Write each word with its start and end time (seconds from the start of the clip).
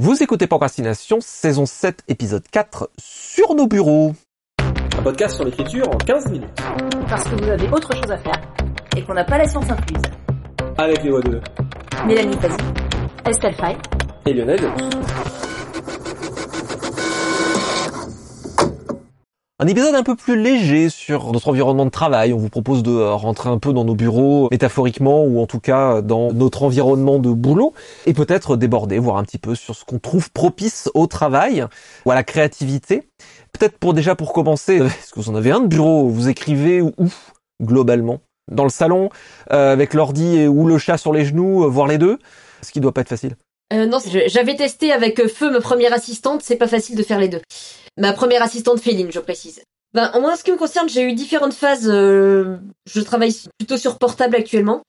Vous 0.00 0.22
écoutez 0.22 0.46
Procrastination, 0.46 1.18
saison 1.20 1.66
7, 1.66 2.04
épisode 2.06 2.44
4, 2.52 2.88
sur 3.00 3.56
nos 3.56 3.66
bureaux. 3.66 4.14
Un 4.96 5.02
podcast 5.02 5.34
sur 5.34 5.44
l'écriture 5.44 5.88
en 5.88 5.96
15 5.98 6.30
minutes. 6.30 6.48
Parce 7.08 7.24
que 7.24 7.34
vous 7.34 7.50
avez 7.50 7.68
autre 7.68 7.92
chose 7.92 8.12
à 8.12 8.16
faire 8.16 8.40
et 8.96 9.02
qu'on 9.02 9.14
n'a 9.14 9.24
pas 9.24 9.38
la 9.38 9.48
science 9.48 9.68
incluse. 9.68 10.02
Avec 10.76 11.02
les 11.02 11.10
voix 11.10 11.20
de 11.22 11.40
Mélanie 12.06 12.36
Pazzi, 12.36 12.54
Estelle 13.26 13.56
Fay 13.56 13.76
et 14.26 14.34
Lionel. 14.34 14.60
Un 19.60 19.66
épisode 19.66 19.96
un 19.96 20.04
peu 20.04 20.14
plus 20.14 20.40
léger 20.40 20.88
sur 20.88 21.32
notre 21.32 21.48
environnement 21.48 21.84
de 21.84 21.90
travail. 21.90 22.32
On 22.32 22.36
vous 22.36 22.48
propose 22.48 22.84
de 22.84 22.92
euh, 22.92 23.14
rentrer 23.14 23.48
un 23.48 23.58
peu 23.58 23.72
dans 23.72 23.84
nos 23.84 23.96
bureaux, 23.96 24.46
métaphoriquement, 24.52 25.24
ou 25.24 25.40
en 25.40 25.46
tout 25.46 25.58
cas 25.58 26.00
dans 26.00 26.32
notre 26.32 26.62
environnement 26.62 27.18
de 27.18 27.32
boulot, 27.32 27.74
et 28.06 28.12
peut-être 28.12 28.56
déborder, 28.56 29.00
voir 29.00 29.16
un 29.16 29.24
petit 29.24 29.38
peu 29.38 29.56
sur 29.56 29.74
ce 29.74 29.84
qu'on 29.84 29.98
trouve 29.98 30.30
propice 30.30 30.88
au 30.94 31.08
travail 31.08 31.66
ou 32.06 32.12
à 32.12 32.14
la 32.14 32.22
créativité. 32.22 33.08
Peut-être 33.52 33.78
pour 33.78 33.94
déjà 33.94 34.14
pour 34.14 34.32
commencer, 34.32 34.76
est-ce 34.76 35.12
que 35.12 35.18
vous 35.18 35.28
en 35.28 35.34
avez 35.34 35.50
un 35.50 35.60
de 35.60 35.66
bureau 35.66 36.06
Vous 36.06 36.28
écrivez 36.28 36.80
où 36.80 36.92
globalement? 37.60 38.20
Dans 38.48 38.64
le 38.64 38.70
salon, 38.70 39.10
euh, 39.52 39.72
avec 39.72 39.92
l'ordi 39.92 40.46
ou 40.46 40.68
le 40.68 40.78
chat 40.78 40.98
sur 40.98 41.12
les 41.12 41.24
genoux, 41.24 41.64
euh, 41.64 41.66
voir 41.66 41.88
les 41.88 41.98
deux? 41.98 42.20
Ce 42.62 42.70
qui 42.70 42.78
doit 42.78 42.94
pas 42.94 43.00
être 43.00 43.08
facile. 43.08 43.34
Euh, 43.72 43.86
non, 43.86 43.98
j'avais 44.28 44.54
testé 44.54 44.92
avec 44.92 45.26
Feu, 45.26 45.50
ma 45.50 45.60
première 45.60 45.92
assistante, 45.92 46.42
c'est 46.42 46.56
pas 46.56 46.68
facile 46.68 46.96
de 46.96 47.02
faire 47.02 47.18
les 47.18 47.28
deux. 47.28 47.42
Ma 47.98 48.12
première 48.12 48.42
assistante 48.42 48.80
féline, 48.80 49.10
je 49.10 49.18
précise. 49.18 49.60
Ben, 49.92 50.10
en 50.14 50.36
ce 50.36 50.44
qui 50.44 50.52
me 50.52 50.56
concerne, 50.56 50.88
j'ai 50.88 51.02
eu 51.02 51.14
différentes 51.14 51.54
phases. 51.54 51.88
Euh, 51.88 52.58
je 52.86 53.00
travaille 53.00 53.34
plutôt 53.58 53.76
sur 53.76 53.98
portable 53.98 54.36
actuellement. 54.36 54.82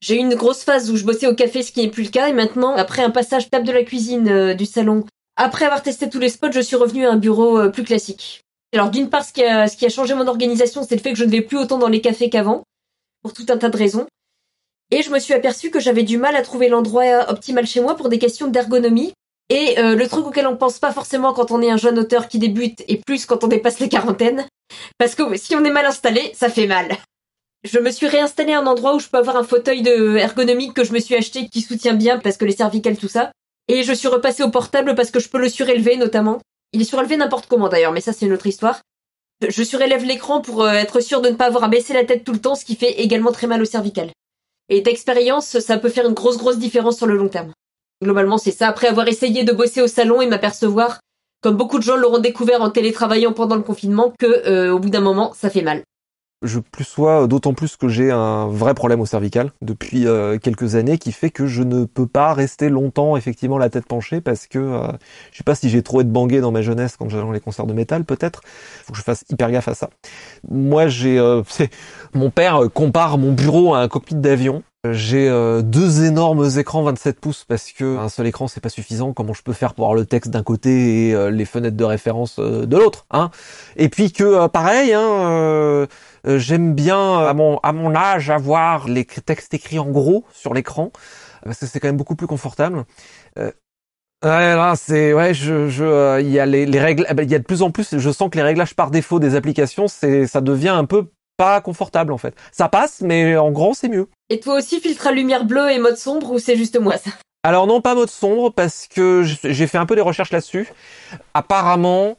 J'ai 0.00 0.16
eu 0.16 0.18
une 0.18 0.34
grosse 0.34 0.62
phase 0.62 0.90
où 0.90 0.96
je 0.96 1.04
bossais 1.04 1.26
au 1.26 1.34
café, 1.34 1.62
ce 1.62 1.72
qui 1.72 1.80
n'est 1.80 1.90
plus 1.90 2.04
le 2.04 2.10
cas. 2.10 2.28
Et 2.28 2.32
maintenant, 2.32 2.74
après 2.74 3.02
un 3.02 3.10
passage 3.10 3.48
table 3.48 3.66
de 3.66 3.72
la 3.72 3.82
cuisine 3.82 4.28
euh, 4.28 4.54
du 4.54 4.66
salon, 4.66 5.04
après 5.36 5.64
avoir 5.64 5.82
testé 5.82 6.10
tous 6.10 6.18
les 6.18 6.28
spots, 6.28 6.52
je 6.52 6.60
suis 6.60 6.76
revenue 6.76 7.06
à 7.06 7.12
un 7.12 7.16
bureau 7.16 7.58
euh, 7.58 7.68
plus 7.70 7.84
classique. 7.84 8.42
Alors 8.74 8.90
d'une 8.90 9.08
part, 9.08 9.24
ce 9.24 9.32
qui, 9.32 9.42
a, 9.42 9.66
ce 9.66 9.76
qui 9.76 9.86
a 9.86 9.88
changé 9.88 10.14
mon 10.14 10.26
organisation, 10.26 10.82
c'est 10.86 10.96
le 10.96 11.00
fait 11.00 11.12
que 11.12 11.18
je 11.18 11.24
ne 11.24 11.30
vais 11.30 11.40
plus 11.40 11.58
autant 11.58 11.78
dans 11.78 11.88
les 11.88 12.00
cafés 12.00 12.30
qu'avant, 12.30 12.64
pour 13.22 13.32
tout 13.32 13.46
un 13.48 13.56
tas 13.56 13.68
de 13.68 13.76
raisons. 13.76 14.06
Et 14.90 15.02
je 15.02 15.10
me 15.10 15.18
suis 15.18 15.34
aperçue 15.34 15.70
que 15.70 15.80
j'avais 15.80 16.02
du 16.02 16.18
mal 16.18 16.36
à 16.36 16.42
trouver 16.42 16.68
l'endroit 16.68 17.30
optimal 17.30 17.66
chez 17.66 17.80
moi 17.80 17.96
pour 17.96 18.08
des 18.08 18.18
questions 18.18 18.48
d'ergonomie. 18.48 19.12
Et 19.50 19.78
euh, 19.80 19.96
le 19.96 20.08
truc 20.08 20.26
auquel 20.26 20.46
on 20.46 20.56
pense 20.56 20.78
pas 20.78 20.92
forcément 20.92 21.32
quand 21.32 21.50
on 21.50 21.60
est 21.60 21.70
un 21.70 21.76
jeune 21.76 21.98
auteur 21.98 22.28
qui 22.28 22.38
débute, 22.38 22.82
et 22.86 22.96
plus 22.96 23.26
quand 23.26 23.42
on 23.42 23.48
dépasse 23.48 23.80
les 23.80 23.88
quarantaines, 23.88 24.46
parce 24.96 25.16
que 25.16 25.36
si 25.36 25.56
on 25.56 25.64
est 25.64 25.70
mal 25.70 25.86
installé, 25.86 26.32
ça 26.34 26.48
fait 26.48 26.68
mal. 26.68 26.96
Je 27.64 27.80
me 27.80 27.90
suis 27.90 28.06
réinstallé 28.06 28.52
à 28.52 28.60
un 28.60 28.66
endroit 28.66 28.94
où 28.94 29.00
je 29.00 29.08
peux 29.08 29.18
avoir 29.18 29.36
un 29.36 29.42
fauteuil 29.42 29.82
de 29.82 30.16
ergonomique 30.16 30.72
que 30.72 30.84
je 30.84 30.92
me 30.92 31.00
suis 31.00 31.16
acheté 31.16 31.48
qui 31.48 31.60
soutient 31.60 31.94
bien 31.94 32.18
parce 32.18 32.36
que 32.36 32.44
les 32.44 32.56
cervicales 32.56 32.96
tout 32.96 33.08
ça. 33.08 33.32
Et 33.68 33.82
je 33.82 33.92
suis 33.92 34.08
repassé 34.08 34.42
au 34.42 34.50
portable 34.50 34.94
parce 34.94 35.10
que 35.10 35.20
je 35.20 35.28
peux 35.28 35.38
le 35.38 35.48
surélever 35.48 35.96
notamment. 35.96 36.40
Il 36.72 36.80
est 36.80 36.84
surélevé 36.84 37.16
n'importe 37.16 37.46
comment 37.46 37.68
d'ailleurs, 37.68 37.92
mais 37.92 38.00
ça 38.00 38.12
c'est 38.12 38.26
une 38.26 38.32
autre 38.32 38.46
histoire. 38.46 38.80
Je 39.46 39.62
surélève 39.62 40.04
l'écran 40.04 40.40
pour 40.40 40.62
euh, 40.62 40.72
être 40.72 41.00
sûr 41.00 41.20
de 41.20 41.28
ne 41.28 41.34
pas 41.34 41.46
avoir 41.46 41.64
à 41.64 41.68
baisser 41.68 41.92
la 41.92 42.04
tête 42.04 42.24
tout 42.24 42.32
le 42.32 42.40
temps, 42.40 42.54
ce 42.54 42.64
qui 42.64 42.76
fait 42.76 43.00
également 43.00 43.32
très 43.32 43.46
mal 43.46 43.60
aux 43.60 43.66
cervicales. 43.66 44.10
Et 44.68 44.80
d'expérience, 44.80 45.58
ça 45.58 45.78
peut 45.78 45.88
faire 45.88 46.06
une 46.06 46.14
grosse 46.14 46.38
grosse 46.38 46.58
différence 46.58 46.96
sur 46.96 47.06
le 47.06 47.16
long 47.16 47.28
terme. 47.28 47.52
Globalement, 48.02 48.38
c'est 48.38 48.50
ça. 48.50 48.68
Après 48.68 48.88
avoir 48.88 49.08
essayé 49.08 49.44
de 49.44 49.52
bosser 49.52 49.82
au 49.82 49.86
salon 49.86 50.22
et 50.22 50.26
m'apercevoir, 50.26 51.00
comme 51.42 51.56
beaucoup 51.56 51.78
de 51.78 51.84
gens 51.84 51.96
l'auront 51.96 52.18
découvert 52.18 52.62
en 52.62 52.70
télétravaillant 52.70 53.32
pendant 53.32 53.56
le 53.56 53.62
confinement, 53.62 54.12
que 54.18 54.48
euh, 54.48 54.72
au 54.72 54.78
bout 54.78 54.90
d'un 54.90 55.00
moment, 55.00 55.32
ça 55.34 55.50
fait 55.50 55.62
mal. 55.62 55.82
Je 56.42 56.58
plus 56.58 56.84
sois 56.84 57.26
d'autant 57.26 57.52
plus 57.52 57.76
que 57.76 57.88
j'ai 57.88 58.10
un 58.10 58.46
vrai 58.46 58.72
problème 58.72 59.02
au 59.02 59.06
cervical 59.06 59.52
depuis 59.60 60.06
euh, 60.06 60.38
quelques 60.38 60.74
années 60.74 60.96
qui 60.96 61.12
fait 61.12 61.28
que 61.28 61.46
je 61.46 61.62
ne 61.62 61.84
peux 61.84 62.06
pas 62.06 62.32
rester 62.32 62.70
longtemps 62.70 63.18
effectivement 63.18 63.58
la 63.58 63.68
tête 63.68 63.84
penchée 63.84 64.22
parce 64.22 64.46
que 64.46 64.58
euh, 64.58 64.88
je 65.32 65.36
sais 65.36 65.44
pas 65.44 65.54
si 65.54 65.68
j'ai 65.68 65.82
trop 65.82 66.00
été 66.00 66.08
bangué 66.08 66.40
dans 66.40 66.50
ma 66.50 66.62
jeunesse 66.62 66.96
quand 66.96 67.10
j'allais 67.10 67.24
dans 67.24 67.32
les 67.32 67.40
concerts 67.40 67.66
de 67.66 67.74
métal 67.74 68.06
peut-être 68.06 68.40
faut 68.86 68.92
que 68.92 68.98
je 68.98 69.02
fasse 69.02 69.22
hyper 69.28 69.50
gaffe 69.50 69.68
à 69.68 69.74
ça. 69.74 69.90
Moi 70.50 70.88
j'ai 70.88 71.18
euh, 71.18 71.42
mon 72.14 72.30
père 72.30 72.62
compare 72.72 73.18
mon 73.18 73.32
bureau 73.32 73.74
à 73.74 73.80
un 73.80 73.88
cockpit 73.88 74.14
d'avion 74.14 74.62
j'ai 74.88 75.28
euh, 75.28 75.60
deux 75.60 76.04
énormes 76.04 76.48
écrans 76.58 76.82
27 76.82 77.20
pouces 77.20 77.44
parce 77.44 77.70
que 77.70 77.98
un 77.98 78.08
seul 78.08 78.26
écran 78.26 78.48
c'est 78.48 78.62
pas 78.62 78.70
suffisant. 78.70 79.12
Comment 79.12 79.34
je 79.34 79.42
peux 79.42 79.52
faire 79.52 79.74
pour 79.74 79.84
avoir 79.84 79.94
le 79.94 80.06
texte 80.06 80.30
d'un 80.30 80.42
côté 80.42 81.08
et 81.08 81.14
euh, 81.14 81.30
les 81.30 81.44
fenêtres 81.44 81.76
de 81.76 81.84
référence 81.84 82.38
euh, 82.38 82.64
de 82.64 82.78
l'autre, 82.78 83.04
hein? 83.10 83.30
Et 83.76 83.90
puis 83.90 84.10
que 84.10 84.46
pareil, 84.46 84.94
hein, 84.94 85.86
j'aime 86.24 86.74
bien 86.74 87.18
à 87.18 87.34
mon 87.34 87.58
à 87.58 87.72
mon 87.72 87.94
âge 87.94 88.30
avoir 88.30 88.88
les 88.88 89.04
textes 89.04 89.52
écrits 89.52 89.78
en 89.78 89.90
gros 89.90 90.24
sur 90.32 90.54
l'écran 90.54 90.92
parce 91.44 91.58
que 91.58 91.66
c'est 91.66 91.78
quand 91.78 91.88
même 91.88 91.98
beaucoup 91.98 92.16
plus 92.16 92.26
confortable. 92.26 92.84
Ouais, 93.36 94.54
là, 94.54 94.74
c'est 94.76 95.14
ouais, 95.14 95.32
je, 95.32 95.68
je, 95.68 96.20
il 96.20 96.28
y 96.30 96.38
a 96.38 96.44
les, 96.44 96.66
les 96.66 96.78
règles, 96.78 97.06
eh 97.08 97.14
ben, 97.14 97.22
il 97.22 97.30
y 97.30 97.34
a 97.34 97.38
de 97.38 97.44
plus 97.44 97.62
en 97.62 97.70
plus, 97.70 97.96
je 97.96 98.10
sens 98.10 98.28
que 98.28 98.36
les 98.36 98.42
réglages 98.42 98.74
par 98.74 98.90
défaut 98.90 99.18
des 99.18 99.34
applications, 99.34 99.88
c'est, 99.88 100.26
ça 100.26 100.42
devient 100.42 100.68
un 100.68 100.84
peu 100.84 101.06
pas 101.40 101.62
confortable 101.62 102.12
en 102.12 102.18
fait. 102.18 102.34
Ça 102.52 102.68
passe, 102.68 103.00
mais 103.00 103.34
en 103.38 103.50
grand 103.50 103.72
c'est 103.72 103.88
mieux. 103.88 104.08
Et 104.28 104.40
toi 104.40 104.56
aussi 104.58 104.78
filtre 104.78 105.06
à 105.06 105.12
lumière 105.12 105.46
bleue 105.46 105.70
et 105.70 105.78
mode 105.78 105.96
sombre 105.96 106.32
ou 106.32 106.38
c'est 106.38 106.54
juste 106.54 106.78
moi 106.78 106.98
ça? 106.98 107.12
Alors 107.42 107.66
non, 107.66 107.80
pas 107.80 107.94
mode 107.94 108.10
sombre 108.10 108.50
parce 108.52 108.86
que 108.86 109.22
j'ai 109.24 109.66
fait 109.66 109.78
un 109.78 109.86
peu 109.86 109.94
des 109.94 110.02
recherches 110.02 110.32
là-dessus. 110.32 110.70
Apparemment, 111.32 112.14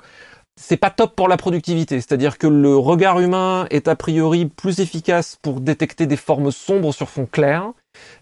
c'est 0.60 0.78
pas 0.78 0.90
top 0.90 1.16
pour 1.16 1.28
la 1.28 1.38
productivité, 1.38 1.98
c'est-à-dire 1.98 2.40
que 2.40 2.48
le 2.48 2.76
regard 2.76 3.20
humain 3.20 3.68
est 3.70 3.88
a 3.88 3.96
priori 3.96 4.48
plus 4.48 4.80
efficace 4.80 5.38
pour 5.40 5.62
détecter 5.62 6.08
des 6.08 6.18
formes 6.18 6.52
sombres 6.52 6.92
sur 6.92 7.08
fond 7.08 7.28
clair, 7.32 7.72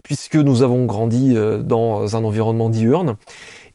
puisque 0.02 0.36
nous 0.36 0.62
avons 0.62 0.84
grandi 0.84 1.34
euh, 1.34 1.62
dans 1.62 2.14
un 2.14 2.24
environnement 2.24 2.68
diurne 2.68 3.16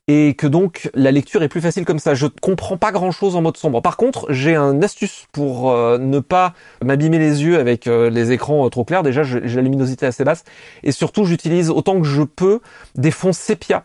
et 0.08 0.36
que 0.36 0.46
donc 0.46 0.90
la 0.94 1.12
lecture 1.12 1.42
est 1.42 1.48
plus 1.48 1.62
facile 1.62 1.86
comme 1.86 2.00
ça. 2.00 2.14
Je 2.14 2.28
comprends 2.28 2.78
pas 2.78 2.92
grand 2.92 3.12
chose 3.12 3.36
en 3.36 3.42
mode 3.42 3.58
sombre. 3.58 3.82
Par 3.82 3.98
contre, 3.98 4.32
j'ai 4.32 4.56
un 4.56 4.82
astuce 4.82 5.26
pour 5.32 5.72
euh, 5.72 5.98
ne 5.98 6.20
pas 6.20 6.54
m'abîmer 6.84 7.18
les 7.18 7.44
yeux 7.44 7.58
avec 7.58 7.88
euh, 7.88 8.10
les 8.10 8.32
écrans 8.32 8.66
euh, 8.66 8.70
trop 8.70 8.84
clairs. 8.84 9.04
Déjà, 9.04 9.24
j'ai 9.24 9.40
la 9.40 9.62
luminosité 9.62 10.06
assez 10.06 10.24
basse 10.24 10.44
et 10.84 10.92
surtout, 10.92 11.26
j'utilise 11.26 11.70
autant 11.70 12.00
que 12.00 12.08
je 12.08 12.22
peux 12.22 12.60
des 12.96 13.12
fonds 13.12 13.34
sépia. 13.34 13.84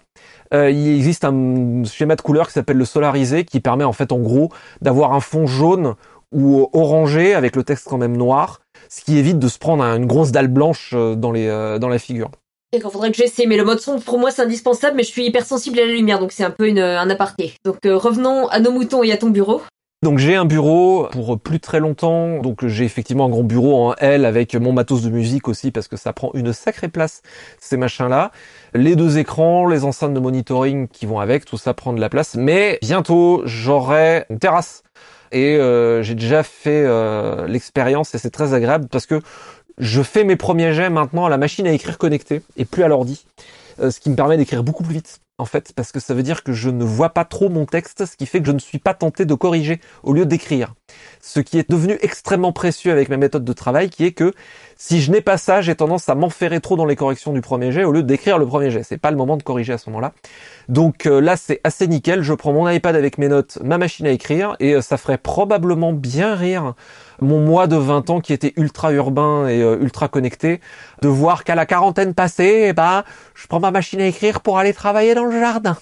il 0.52 0.96
existe 0.96 1.24
un 1.24 1.84
schéma 1.84 2.16
de 2.16 2.22
couleur 2.22 2.48
qui 2.48 2.52
s'appelle 2.52 2.76
le 2.76 2.84
solarisé 2.84 3.44
qui 3.44 3.60
permet 3.60 3.84
en 3.84 3.92
fait 3.92 4.12
en 4.12 4.18
gros 4.18 4.50
d'avoir 4.82 5.14
un 5.14 5.20
fond 5.20 5.46
jaune 5.46 5.94
ou 6.32 6.68
orangé 6.72 7.34
avec 7.34 7.56
le 7.56 7.64
texte 7.64 7.86
quand 7.88 7.98
même 7.98 8.16
noir, 8.16 8.60
ce 8.88 9.02
qui 9.02 9.18
évite 9.18 9.38
de 9.38 9.48
se 9.48 9.58
prendre 9.58 9.82
une 9.82 10.06
grosse 10.06 10.32
dalle 10.32 10.48
blanche 10.48 10.94
dans 10.94 11.32
les 11.32 11.48
dans 11.80 11.88
la 11.88 11.98
figure. 11.98 12.30
D'accord, 12.72 12.92
faudrait 12.92 13.10
que 13.10 13.16
j'essaie, 13.16 13.46
mais 13.46 13.56
le 13.56 13.64
mode 13.64 13.80
sombre 13.80 14.00
pour 14.00 14.20
moi 14.20 14.30
c'est 14.30 14.42
indispensable, 14.42 14.96
mais 14.96 15.02
je 15.02 15.08
suis 15.08 15.26
hypersensible 15.26 15.80
à 15.80 15.86
la 15.86 15.92
lumière, 15.92 16.20
donc 16.20 16.30
c'est 16.30 16.44
un 16.44 16.52
peu 16.52 16.68
une, 16.68 16.78
un 16.78 17.10
aparté. 17.10 17.54
Donc 17.64 17.84
euh, 17.84 17.96
revenons 17.96 18.46
à 18.46 18.60
nos 18.60 18.70
moutons 18.70 19.02
et 19.02 19.10
à 19.10 19.16
ton 19.16 19.30
bureau. 19.30 19.60
Donc 20.04 20.18
j'ai 20.18 20.36
un 20.36 20.44
bureau 20.44 21.08
pour 21.10 21.38
plus 21.40 21.58
très 21.58 21.80
longtemps, 21.80 22.38
donc 22.38 22.64
j'ai 22.64 22.84
effectivement 22.84 23.26
un 23.26 23.28
grand 23.28 23.42
bureau 23.42 23.88
en 23.88 23.94
L 23.96 24.24
avec 24.24 24.54
mon 24.54 24.72
matos 24.72 25.02
de 25.02 25.10
musique 25.10 25.48
aussi 25.48 25.72
parce 25.72 25.88
que 25.88 25.96
ça 25.96 26.12
prend 26.12 26.30
une 26.34 26.52
sacrée 26.52 26.88
place 26.88 27.22
ces 27.58 27.76
machins-là. 27.76 28.30
Les 28.72 28.94
deux 28.94 29.18
écrans, 29.18 29.66
les 29.66 29.84
enceintes 29.84 30.14
de 30.14 30.20
monitoring 30.20 30.86
qui 30.86 31.06
vont 31.06 31.18
avec, 31.18 31.44
tout 31.46 31.58
ça 31.58 31.74
prend 31.74 31.92
de 31.92 32.00
la 32.00 32.08
place. 32.08 32.36
Mais 32.36 32.78
bientôt 32.82 33.42
j'aurai 33.46 34.26
une 34.30 34.38
terrasse 34.38 34.84
et 35.32 35.56
euh, 35.56 36.02
j'ai 36.02 36.14
déjà 36.14 36.42
fait 36.42 36.84
euh, 36.86 37.46
l'expérience 37.46 38.14
et 38.14 38.18
c'est 38.18 38.30
très 38.30 38.54
agréable 38.54 38.86
parce 38.90 39.06
que 39.06 39.20
je 39.80 40.02
fais 40.02 40.24
mes 40.24 40.36
premiers 40.36 40.72
jets 40.74 40.90
maintenant 40.90 41.24
à 41.24 41.30
la 41.30 41.38
machine 41.38 41.66
à 41.66 41.72
écrire 41.72 41.98
connectée 41.98 42.42
et 42.56 42.64
plus 42.64 42.84
à 42.84 42.88
l'ordi, 42.88 43.24
euh, 43.80 43.90
ce 43.90 43.98
qui 43.98 44.10
me 44.10 44.14
permet 44.14 44.36
d'écrire 44.36 44.62
beaucoup 44.62 44.84
plus 44.84 44.94
vite 44.94 45.20
en 45.40 45.46
fait, 45.46 45.72
parce 45.74 45.90
que 45.90 46.00
ça 46.00 46.14
veut 46.14 46.22
dire 46.22 46.44
que 46.44 46.52
je 46.52 46.70
ne 46.70 46.84
vois 46.84 47.08
pas 47.10 47.24
trop 47.24 47.48
mon 47.48 47.64
texte, 47.64 48.04
ce 48.04 48.16
qui 48.16 48.26
fait 48.26 48.40
que 48.40 48.46
je 48.46 48.52
ne 48.52 48.58
suis 48.58 48.78
pas 48.78 48.94
tenté 48.94 49.24
de 49.24 49.34
corriger 49.34 49.80
au 50.02 50.12
lieu 50.12 50.26
d'écrire. 50.26 50.74
Ce 51.20 51.40
qui 51.40 51.58
est 51.58 51.70
devenu 51.70 51.96
extrêmement 52.02 52.52
précieux 52.52 52.92
avec 52.92 53.08
ma 53.08 53.16
méthode 53.16 53.44
de 53.44 53.52
travail, 53.52 53.90
qui 53.90 54.04
est 54.04 54.12
que 54.12 54.34
si 54.76 55.00
je 55.00 55.10
n'ai 55.10 55.20
pas 55.20 55.38
ça, 55.38 55.62
j'ai 55.62 55.74
tendance 55.74 56.08
à 56.08 56.14
m'enferrer 56.14 56.60
trop 56.60 56.76
dans 56.76 56.84
les 56.84 56.96
corrections 56.96 57.32
du 57.32 57.40
premier 57.40 57.72
jet 57.72 57.84
au 57.84 57.92
lieu 57.92 58.02
d'écrire 58.02 58.38
le 58.38 58.46
premier 58.46 58.70
jet. 58.70 58.82
C'est 58.82 58.98
pas 58.98 59.10
le 59.10 59.16
moment 59.16 59.36
de 59.36 59.42
corriger 59.42 59.72
à 59.72 59.78
ce 59.78 59.88
moment-là. 59.90 60.12
Donc 60.68 61.06
euh, 61.06 61.20
là, 61.20 61.36
c'est 61.36 61.60
assez 61.64 61.86
nickel. 61.86 62.22
Je 62.22 62.34
prends 62.34 62.52
mon 62.52 62.68
iPad 62.68 62.94
avec 62.94 63.18
mes 63.18 63.28
notes, 63.28 63.58
ma 63.62 63.78
machine 63.78 64.06
à 64.06 64.10
écrire, 64.10 64.56
et 64.60 64.74
euh, 64.74 64.82
ça 64.82 64.98
ferait 64.98 65.18
probablement 65.18 65.92
bien 65.92 66.34
rire 66.34 66.74
mon 67.20 67.40
moi 67.40 67.66
de 67.66 67.76
20 67.76 68.10
ans 68.10 68.20
qui 68.20 68.32
était 68.32 68.52
ultra 68.56 68.92
urbain 68.92 69.48
et 69.48 69.62
euh, 69.62 69.78
ultra 69.80 70.08
connecté, 70.08 70.60
de 71.02 71.08
voir 71.08 71.44
qu'à 71.44 71.54
la 71.54 71.66
quarantaine 71.66 72.14
passée, 72.14 72.66
eh 72.68 72.72
ben, 72.72 73.04
je 73.34 73.46
prends 73.46 73.60
ma 73.60 73.70
machine 73.70 74.00
à 74.00 74.06
écrire 74.06 74.40
pour 74.40 74.58
aller 74.58 74.72
travailler 74.72 75.14
dans 75.14 75.24
le 75.24 75.38
jardin. 75.38 75.76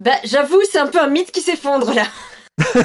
Bah, 0.00 0.12
j'avoue, 0.24 0.60
c'est 0.70 0.78
un 0.78 0.86
peu 0.86 1.00
un 1.00 1.08
mythe 1.08 1.30
qui 1.30 1.40
s'effondre 1.40 1.92
là. 1.94 2.04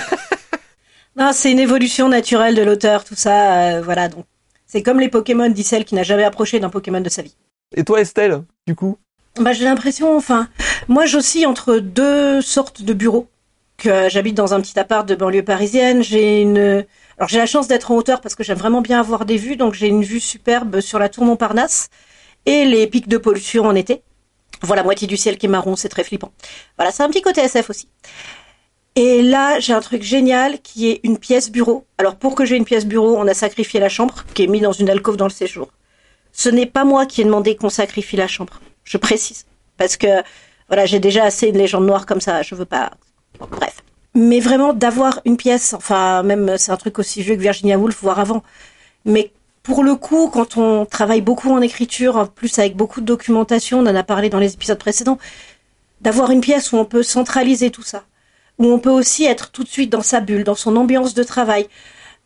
non, 1.16 1.32
c'est 1.34 1.52
une 1.52 1.60
évolution 1.60 2.10
naturelle 2.10 2.56
de 2.56 2.62
l'auteur, 2.62 3.04
tout 3.04 3.16
ça, 3.16 3.82
voilà. 3.82 4.08
Donc, 4.08 4.26
c'est 4.66 4.84
comme 4.84 5.00
les 5.00 5.10
Pokémon, 5.10 5.50
dit 5.50 5.64
celle 5.64 5.86
qui 5.86 5.96
n'a 5.96 6.04
jamais 6.04 6.24
approché 6.24 6.60
d'un 6.60 6.70
Pokémon 6.70 7.02
de 7.02 7.10
sa 7.10 7.22
vie. 7.22 7.36
Et 7.76 7.84
toi, 7.84 8.02
Estelle, 8.02 8.44
du 8.68 8.76
coup? 8.76 8.98
Bah, 9.40 9.54
j'ai 9.54 9.66
l'impression, 9.66 10.16
enfin, 10.16 10.48
moi, 10.88 11.06
j'oscille 11.06 11.48
entre 11.48 11.78
deux 11.78 12.42
sortes 12.42 12.82
de 12.84 12.94
bureaux. 12.94 13.28
Que 13.78 14.10
j'habite 14.10 14.36
dans 14.36 14.54
un 14.54 14.60
petit 14.60 14.78
appart 14.78 15.08
de 15.08 15.16
banlieue 15.16 15.44
parisienne. 15.44 16.04
J'ai 16.04 16.42
une, 16.42 16.86
alors 17.20 17.28
j'ai 17.28 17.38
la 17.38 17.46
chance 17.46 17.68
d'être 17.68 17.92
en 17.92 17.98
hauteur 17.98 18.22
parce 18.22 18.34
que 18.34 18.46
j'aime 18.46 18.58
vraiment 18.58 18.82
bien 18.82 19.00
avoir 19.00 19.26
des 19.26 19.36
vues, 19.36 19.58
donc 19.58 19.74
j'ai 19.74 19.88
une 19.88 20.04
vue 20.04 20.22
superbe 20.22 20.80
sur 20.80 21.00
la 21.00 21.10
tour 21.10 21.26
Montparnasse 21.26 21.90
et 22.46 22.64
les 22.64 22.88
pics 22.88 23.10
de 23.10 23.18
pollution 23.18 23.66
en 23.66 23.76
été. 23.76 24.02
Voilà, 24.62 24.84
moitié 24.84 25.06
du 25.06 25.18
ciel 25.18 25.38
qui 25.38 25.46
est 25.46 25.50
marron, 25.50 25.76
c'est 25.76 25.90
très 25.90 26.06
flippant. 26.06 26.32
Voilà, 26.78 26.92
c'est 26.92 27.04
un 27.04 27.10
petit 27.10 27.22
côté 27.22 27.42
SF 27.42 27.70
aussi. 27.70 27.90
Et 28.96 29.22
là, 29.22 29.60
j'ai 29.60 29.74
un 29.74 29.82
truc 29.82 30.02
génial 30.02 30.62
qui 30.62 30.90
est 30.90 31.02
une 31.04 31.18
pièce 31.18 31.52
bureau. 31.52 31.86
Alors 31.98 32.16
pour 32.16 32.36
que 32.36 32.46
j'ai 32.46 32.56
une 32.56 32.66
pièce 32.66 32.86
bureau, 32.86 33.18
on 33.18 33.28
a 33.28 33.34
sacrifié 33.34 33.82
la 33.82 33.90
chambre, 33.90 34.24
qui 34.34 34.44
est 34.44 34.48
mise 34.48 34.62
dans 34.62 34.72
une 34.72 34.90
alcôve 34.90 35.18
dans 35.18 35.28
le 35.28 35.32
séjour. 35.32 35.70
Ce 36.32 36.48
n'est 36.48 36.66
pas 36.66 36.86
moi 36.86 37.06
qui 37.06 37.20
ai 37.22 37.26
demandé 37.26 37.58
qu'on 37.58 37.70
sacrifie 37.70 38.16
la 38.16 38.28
chambre. 38.28 38.62
Je 38.86 38.98
précise. 38.98 39.46
Parce 39.76 39.98
que, 39.98 40.24
voilà, 40.68 40.86
j'ai 40.86 41.00
déjà 41.00 41.26
assez 41.26 41.52
de 41.52 41.58
légendes 41.58 41.86
noires 41.86 42.06
comme 42.06 42.22
ça, 42.22 42.44
je 42.44 42.56
veux 42.56 42.66
pas... 42.66 42.92
bref. 43.40 43.69
Mais 44.16 44.40
vraiment, 44.40 44.74
d'avoir 44.74 45.22
une 45.26 45.38
pièce, 45.38 45.74
enfin, 45.74 46.24
même, 46.24 46.58
c'est 46.58 46.72
un 46.72 46.78
truc 46.78 47.00
aussi 47.00 47.22
vieux 47.22 47.36
que 47.36 47.42
Virginia 47.42 47.78
Woolf, 47.78 48.02
voire 48.02 48.20
avant. 48.20 48.44
Mais 49.06 49.32
pour 49.64 49.84
le 49.84 49.96
coup, 49.96 50.30
quand 50.30 50.58
on 50.58 50.86
travaille 50.86 51.22
beaucoup 51.22 51.52
en 51.52 51.62
écriture, 51.62 52.18
en 52.18 52.26
plus 52.26 52.58
avec 52.60 52.76
beaucoup 52.76 53.02
de 53.02 53.06
documentation, 53.06 53.80
on 53.80 53.86
en 53.86 53.96
a 53.96 54.04
parlé 54.04 54.30
dans 54.30 54.40
les 54.40 54.54
épisodes 54.54 54.80
précédents, 54.80 55.20
d'avoir 56.02 56.32
une 56.32 56.42
pièce 56.42 56.72
où 56.72 56.78
on 56.78 56.86
peut 56.86 57.04
centraliser 57.04 57.70
tout 57.70 57.84
ça, 57.84 58.04
où 58.58 58.66
on 58.66 58.80
peut 58.80 58.90
aussi 58.90 59.26
être 59.26 59.52
tout 59.52 59.64
de 59.64 59.70
suite 59.70 59.92
dans 59.92 60.02
sa 60.02 60.22
bulle, 60.22 60.44
dans 60.44 60.56
son 60.56 60.76
ambiance 60.76 61.14
de 61.14 61.24
travail. 61.24 61.68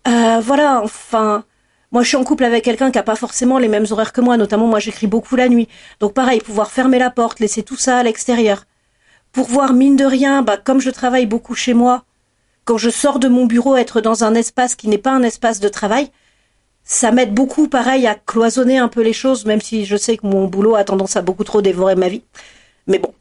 Euh, 0.07 0.39
voilà, 0.41 0.81
enfin, 0.83 1.43
moi 1.91 2.03
je 2.03 2.09
suis 2.09 2.17
en 2.17 2.23
couple 2.23 2.45
avec 2.45 2.63
quelqu'un 2.63 2.91
qui 2.91 2.99
a 2.99 3.03
pas 3.03 3.15
forcément 3.15 3.57
les 3.57 3.67
mêmes 3.67 3.87
horaires 3.89 4.13
que 4.13 4.21
moi, 4.21 4.37
notamment 4.37 4.67
moi 4.67 4.79
j'écris 4.79 5.07
beaucoup 5.07 5.35
la 5.35 5.49
nuit. 5.49 5.67
Donc 5.99 6.13
pareil, 6.13 6.39
pouvoir 6.39 6.71
fermer 6.71 6.99
la 6.99 7.09
porte, 7.09 7.39
laisser 7.39 7.63
tout 7.63 7.77
ça 7.77 7.97
à 7.97 8.03
l'extérieur. 8.03 8.65
Pour 9.33 9.47
voir 9.47 9.73
mine 9.73 9.95
de 9.95 10.05
rien, 10.05 10.43
bah, 10.43 10.57
comme 10.57 10.79
je 10.79 10.91
travaille 10.91 11.25
beaucoup 11.25 11.55
chez 11.55 11.73
moi, 11.73 12.05
quand 12.65 12.77
je 12.77 12.91
sors 12.91 13.19
de 13.19 13.27
mon 13.27 13.45
bureau, 13.47 13.75
être 13.75 13.99
dans 13.99 14.23
un 14.23 14.35
espace 14.35 14.75
qui 14.75 14.87
n'est 14.87 14.99
pas 14.99 15.11
un 15.11 15.23
espace 15.23 15.59
de 15.59 15.67
travail, 15.67 16.11
ça 16.83 17.11
m'aide 17.11 17.33
beaucoup, 17.33 17.67
pareil, 17.67 18.05
à 18.05 18.13
cloisonner 18.13 18.77
un 18.77 18.87
peu 18.87 19.01
les 19.01 19.11
choses, 19.11 19.45
même 19.45 19.59
si 19.59 19.85
je 19.85 19.97
sais 19.97 20.17
que 20.17 20.27
mon 20.27 20.45
boulot 20.45 20.75
a 20.75 20.83
tendance 20.83 21.15
à 21.15 21.23
beaucoup 21.23 21.43
trop 21.43 21.61
dévorer 21.63 21.95
ma 21.95 22.09
vie. 22.09 22.21
Mais 22.87 22.99
bon. 22.99 23.11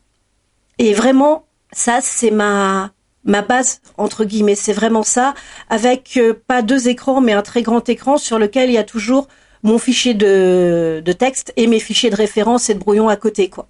Et 0.78 0.92
vraiment, 0.92 1.46
ça, 1.72 2.00
c'est 2.02 2.30
ma, 2.30 2.92
ma 3.24 3.40
base, 3.40 3.80
entre 3.96 4.24
guillemets. 4.24 4.54
C'est 4.54 4.72
vraiment 4.74 5.04
ça, 5.04 5.32
avec 5.70 6.18
euh, 6.18 6.34
pas 6.46 6.60
deux 6.60 6.88
écrans, 6.88 7.22
mais 7.22 7.32
un 7.32 7.42
très 7.42 7.62
grand 7.62 7.88
écran 7.88 8.18
sur 8.18 8.38
lequel 8.38 8.68
il 8.68 8.74
y 8.74 8.78
a 8.78 8.84
toujours 8.84 9.28
mon 9.62 9.78
fichier 9.78 10.12
de, 10.12 11.00
de 11.02 11.12
texte 11.12 11.54
et 11.56 11.68
mes 11.68 11.80
fichiers 11.80 12.10
de 12.10 12.16
référence 12.16 12.68
et 12.68 12.74
de 12.74 12.80
brouillon 12.80 13.08
à 13.08 13.16
côté, 13.16 13.48
quoi. 13.48 13.66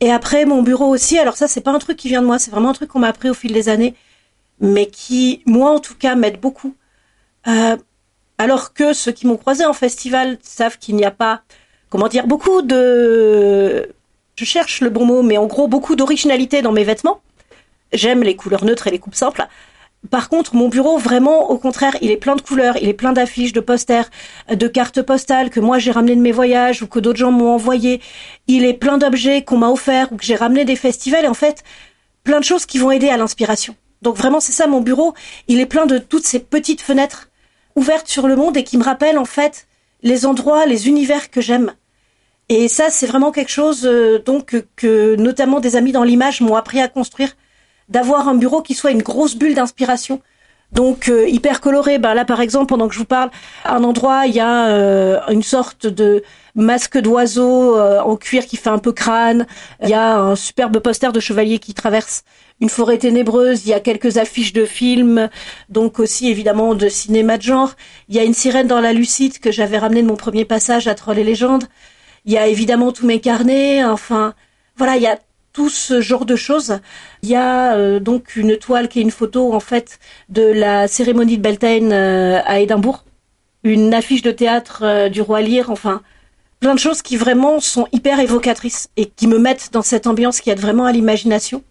Et 0.00 0.12
après, 0.12 0.44
mon 0.44 0.62
bureau 0.62 0.86
aussi, 0.86 1.18
alors 1.18 1.36
ça, 1.36 1.48
c'est 1.48 1.60
pas 1.60 1.72
un 1.72 1.78
truc 1.78 1.96
qui 1.96 2.08
vient 2.08 2.20
de 2.20 2.26
moi, 2.26 2.38
c'est 2.38 2.50
vraiment 2.50 2.70
un 2.70 2.74
truc 2.74 2.90
qu'on 2.90 2.98
m'a 2.98 3.08
appris 3.08 3.30
au 3.30 3.34
fil 3.34 3.52
des 3.52 3.68
années, 3.68 3.94
mais 4.60 4.86
qui, 4.86 5.42
moi 5.46 5.70
en 5.70 5.80
tout 5.80 5.94
cas, 5.94 6.14
m'aide 6.14 6.40
beaucoup. 6.40 6.74
Euh, 7.46 7.76
alors 8.38 8.74
que 8.74 8.92
ceux 8.92 9.12
qui 9.12 9.26
m'ont 9.26 9.36
croisé 9.36 9.64
en 9.64 9.72
festival 9.72 10.38
savent 10.42 10.78
qu'il 10.78 10.96
n'y 10.96 11.04
a 11.04 11.10
pas, 11.10 11.42
comment 11.88 12.08
dire, 12.08 12.26
beaucoup 12.26 12.60
de, 12.60 13.88
je 14.36 14.44
cherche 14.44 14.80
le 14.80 14.90
bon 14.90 15.06
mot, 15.06 15.22
mais 15.22 15.38
en 15.38 15.46
gros 15.46 15.66
beaucoup 15.66 15.96
d'originalité 15.96 16.60
dans 16.60 16.72
mes 16.72 16.84
vêtements. 16.84 17.20
J'aime 17.92 18.22
les 18.22 18.36
couleurs 18.36 18.64
neutres 18.64 18.86
et 18.86 18.90
les 18.90 18.98
coupes 18.98 19.14
simples. 19.14 19.46
Par 20.10 20.28
contre, 20.28 20.54
mon 20.54 20.68
bureau, 20.68 20.98
vraiment, 20.98 21.50
au 21.50 21.58
contraire, 21.58 21.96
il 22.00 22.10
est 22.10 22.16
plein 22.16 22.36
de 22.36 22.40
couleurs, 22.40 22.76
il 22.76 22.88
est 22.88 22.94
plein 22.94 23.12
d'affiches, 23.12 23.52
de 23.52 23.60
posters, 23.60 24.08
de 24.48 24.68
cartes 24.68 25.02
postales 25.02 25.50
que 25.50 25.58
moi 25.58 25.78
j'ai 25.78 25.90
ramenées 25.90 26.14
de 26.14 26.20
mes 26.20 26.32
voyages 26.32 26.82
ou 26.82 26.86
que 26.86 27.00
d'autres 27.00 27.18
gens 27.18 27.32
m'ont 27.32 27.52
envoyé. 27.52 28.00
Il 28.46 28.64
est 28.64 28.74
plein 28.74 28.98
d'objets 28.98 29.42
qu'on 29.42 29.58
m'a 29.58 29.68
offerts 29.68 30.12
ou 30.12 30.16
que 30.16 30.24
j'ai 30.24 30.36
ramenés 30.36 30.64
des 30.64 30.76
festivals 30.76 31.24
et 31.24 31.28
en 31.28 31.34
fait, 31.34 31.64
plein 32.22 32.38
de 32.38 32.44
choses 32.44 32.66
qui 32.66 32.78
vont 32.78 32.90
aider 32.90 33.08
à 33.08 33.16
l'inspiration. 33.16 33.74
Donc 34.02 34.16
vraiment, 34.16 34.40
c'est 34.40 34.52
ça 34.52 34.66
mon 34.66 34.80
bureau. 34.80 35.14
Il 35.48 35.60
est 35.60 35.66
plein 35.66 35.86
de 35.86 35.98
toutes 35.98 36.26
ces 36.26 36.38
petites 36.38 36.82
fenêtres 36.82 37.28
ouverte 37.74 38.08
sur 38.08 38.26
le 38.26 38.36
monde 38.36 38.56
et 38.56 38.64
qui 38.64 38.78
me 38.78 38.84
rappelle 38.84 39.18
en 39.18 39.24
fait 39.24 39.66
les 40.02 40.26
endroits, 40.26 40.66
les 40.66 40.88
univers 40.88 41.30
que 41.30 41.40
j'aime. 41.40 41.72
Et 42.48 42.68
ça, 42.68 42.90
c'est 42.90 43.06
vraiment 43.06 43.32
quelque 43.32 43.50
chose 43.50 43.86
euh, 43.86 44.18
donc 44.18 44.64
que 44.76 45.16
notamment 45.16 45.60
des 45.60 45.76
amis 45.76 45.92
dans 45.92 46.04
l'image 46.04 46.40
m'ont 46.40 46.54
appris 46.54 46.80
à 46.80 46.88
construire, 46.88 47.36
d'avoir 47.88 48.28
un 48.28 48.34
bureau 48.34 48.62
qui 48.62 48.74
soit 48.74 48.90
une 48.90 49.02
grosse 49.02 49.36
bulle 49.36 49.54
d'inspiration. 49.54 50.20
Donc 50.72 51.08
euh, 51.08 51.28
hyper 51.28 51.60
coloré. 51.60 51.98
Ben 51.98 52.14
là, 52.14 52.24
par 52.24 52.40
exemple, 52.40 52.66
pendant 52.66 52.88
que 52.88 52.94
je 52.94 52.98
vous 52.98 53.04
parle, 53.04 53.30
un 53.64 53.84
endroit, 53.84 54.26
il 54.26 54.34
y 54.34 54.40
a 54.40 54.68
euh, 54.68 55.20
une 55.28 55.42
sorte 55.42 55.86
de 55.86 56.22
masque 56.54 56.98
d'oiseau 56.98 57.78
en 57.78 58.16
cuir 58.16 58.46
qui 58.46 58.56
fait 58.56 58.70
un 58.70 58.78
peu 58.78 58.92
crâne. 58.92 59.46
Il 59.82 59.90
y 59.90 59.94
a 59.94 60.18
un 60.18 60.36
superbe 60.36 60.78
poster 60.78 61.12
de 61.12 61.20
chevalier 61.20 61.58
qui 61.58 61.74
traverse 61.74 62.24
une 62.60 62.68
forêt 62.68 62.98
ténébreuse, 62.98 63.66
il 63.66 63.70
y 63.70 63.74
a 63.74 63.80
quelques 63.80 64.16
affiches 64.16 64.52
de 64.52 64.64
films, 64.64 65.28
donc 65.68 65.98
aussi 65.98 66.30
évidemment 66.30 66.74
de 66.74 66.88
cinéma 66.88 67.36
de 67.36 67.42
genre. 67.42 67.72
Il 68.08 68.14
y 68.14 68.18
a 68.18 68.24
une 68.24 68.34
sirène 68.34 68.66
dans 68.66 68.80
la 68.80 68.92
lucide 68.92 69.38
que 69.38 69.52
j'avais 69.52 69.78
ramenée 69.78 70.02
de 70.02 70.06
mon 70.06 70.16
premier 70.16 70.44
passage 70.44 70.88
à 70.88 70.94
Troll 70.94 71.18
et 71.18 71.24
légendes. 71.24 71.64
Il 72.24 72.32
y 72.32 72.38
a 72.38 72.46
évidemment 72.46 72.92
tous 72.92 73.06
mes 73.06 73.20
carnets, 73.20 73.84
enfin 73.84 74.34
voilà, 74.76 74.96
il 74.96 75.02
y 75.02 75.06
a 75.06 75.18
tout 75.56 75.70
ce 75.70 76.02
genre 76.02 76.26
de 76.26 76.36
choses. 76.36 76.80
Il 77.22 77.30
y 77.30 77.34
a 77.34 77.76
euh, 77.76 77.98
donc 77.98 78.36
une 78.36 78.58
toile 78.58 78.90
qui 78.90 78.98
est 78.98 79.02
une 79.02 79.10
photo 79.10 79.54
en 79.54 79.60
fait 79.60 79.98
de 80.28 80.42
la 80.42 80.86
cérémonie 80.86 81.38
de 81.38 81.42
Beltane 81.42 81.92
euh, 81.94 82.42
à 82.44 82.60
Édimbourg, 82.60 83.06
une 83.64 83.94
affiche 83.94 84.20
de 84.20 84.32
théâtre 84.32 84.80
euh, 84.82 85.08
du 85.08 85.22
roi 85.22 85.40
Lear, 85.40 85.70
enfin 85.70 86.02
plein 86.60 86.74
de 86.74 86.78
choses 86.78 87.00
qui 87.00 87.16
vraiment 87.16 87.58
sont 87.58 87.88
hyper 87.92 88.20
évocatrices 88.20 88.90
et 88.98 89.06
qui 89.06 89.26
me 89.26 89.38
mettent 89.38 89.70
dans 89.72 89.80
cette 89.80 90.06
ambiance 90.06 90.42
qui 90.42 90.50
aide 90.50 90.60
vraiment 90.60 90.84
à 90.84 90.92
l'imagination. 90.92 91.64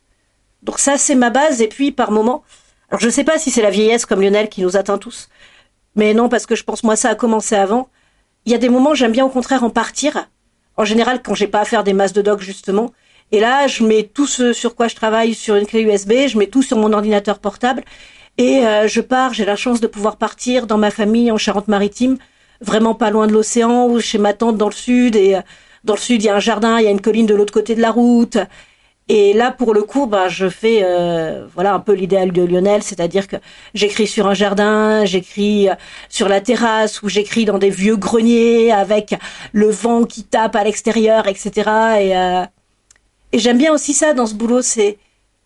Donc 0.63 0.79
ça, 0.79 0.97
c'est 0.97 1.13
ma 1.13 1.29
base. 1.29 1.61
Et 1.61 1.67
puis, 1.67 1.91
par 1.91 2.09
moment, 2.09 2.43
alors 2.89 2.99
je 2.99 3.09
sais 3.09 3.23
pas 3.23 3.37
si 3.37 3.51
c'est 3.51 3.61
la 3.61 3.69
vieillesse 3.69 4.07
comme 4.07 4.19
Lionel 4.19 4.49
qui 4.49 4.63
nous 4.63 4.77
atteint 4.77 4.97
tous, 4.97 5.29
mais 5.95 6.15
non, 6.15 6.27
parce 6.27 6.47
que 6.47 6.55
je 6.55 6.63
pense 6.63 6.83
moi 6.83 6.95
ça 6.95 7.09
a 7.09 7.15
commencé 7.15 7.53
avant. 7.55 7.87
Il 8.45 8.51
y 8.51 8.55
a 8.55 8.57
des 8.57 8.69
moments, 8.69 8.95
j'aime 8.95 9.11
bien 9.11 9.25
au 9.25 9.29
contraire 9.29 9.63
en 9.63 9.69
partir. 9.69 10.27
En 10.75 10.85
général, 10.85 11.21
quand 11.21 11.35
j'ai 11.35 11.47
pas 11.47 11.61
à 11.61 11.65
faire 11.65 11.83
des 11.83 11.93
masses 11.93 12.13
de 12.13 12.23
doc 12.23 12.41
justement. 12.41 12.91
Et 13.31 13.39
là, 13.39 13.67
je 13.67 13.83
mets 13.83 14.03
tout 14.03 14.27
ce 14.27 14.53
sur 14.53 14.75
quoi 14.75 14.87
je 14.87 14.95
travaille 14.95 15.33
sur 15.33 15.55
une 15.55 15.65
clé 15.65 15.81
USB, 15.81 16.27
je 16.27 16.37
mets 16.37 16.47
tout 16.47 16.61
sur 16.61 16.77
mon 16.77 16.93
ordinateur 16.93 17.39
portable 17.39 17.83
et 18.37 18.65
euh, 18.65 18.87
je 18.87 19.01
pars. 19.01 19.33
J'ai 19.33 19.45
la 19.45 19.55
chance 19.55 19.81
de 19.81 19.87
pouvoir 19.87 20.17
partir 20.17 20.67
dans 20.67 20.77
ma 20.77 20.91
famille 20.91 21.31
en 21.31 21.37
Charente-Maritime, 21.37 22.17
vraiment 22.61 22.95
pas 22.95 23.09
loin 23.11 23.27
de 23.27 23.33
l'océan, 23.33 23.87
ou 23.87 23.99
chez 23.99 24.17
ma 24.17 24.33
tante 24.33 24.57
dans 24.57 24.69
le 24.69 24.73
sud. 24.73 25.15
Et 25.15 25.35
euh, 25.35 25.41
dans 25.83 25.95
le 25.95 25.99
sud, 25.99 26.21
il 26.21 26.25
y 26.25 26.29
a 26.29 26.35
un 26.35 26.39
jardin, 26.39 26.79
il 26.79 26.85
y 26.85 26.87
a 26.87 26.91
une 26.91 27.01
colline 27.01 27.25
de 27.25 27.35
l'autre 27.35 27.53
côté 27.53 27.75
de 27.75 27.81
la 27.81 27.91
route. 27.91 28.37
Et 29.07 29.33
là, 29.33 29.51
pour 29.51 29.75
le 29.75 29.83
coup, 29.83 30.07
bah, 30.07 30.29
je 30.29 30.49
fais 30.49 30.79
euh, 30.83 31.45
voilà 31.53 31.75
un 31.75 31.79
peu 31.79 31.93
l'idéal 31.93 32.31
de 32.31 32.41
Lionel, 32.41 32.81
c'est-à-dire 32.81 33.27
que 33.27 33.35
j'écris 33.75 34.07
sur 34.07 34.25
un 34.25 34.33
jardin, 34.33 35.05
j'écris 35.05 35.69
euh, 35.69 35.75
sur 36.09 36.27
la 36.27 36.41
terrasse, 36.41 37.03
ou 37.03 37.09
j'écris 37.09 37.45
dans 37.45 37.59
des 37.59 37.69
vieux 37.69 37.97
greniers 37.97 38.71
avec 38.71 39.13
le 39.51 39.69
vent 39.69 40.05
qui 40.05 40.23
tape 40.23 40.55
à 40.55 40.63
l'extérieur, 40.63 41.27
etc. 41.27 41.51
Et, 42.01 42.13
et 43.35 43.39
j'aime 43.39 43.57
bien 43.57 43.73
aussi 43.73 43.93
ça 43.93 44.13
dans 44.13 44.25
ce 44.25 44.33
boulot. 44.33 44.61
C'est 44.61 44.97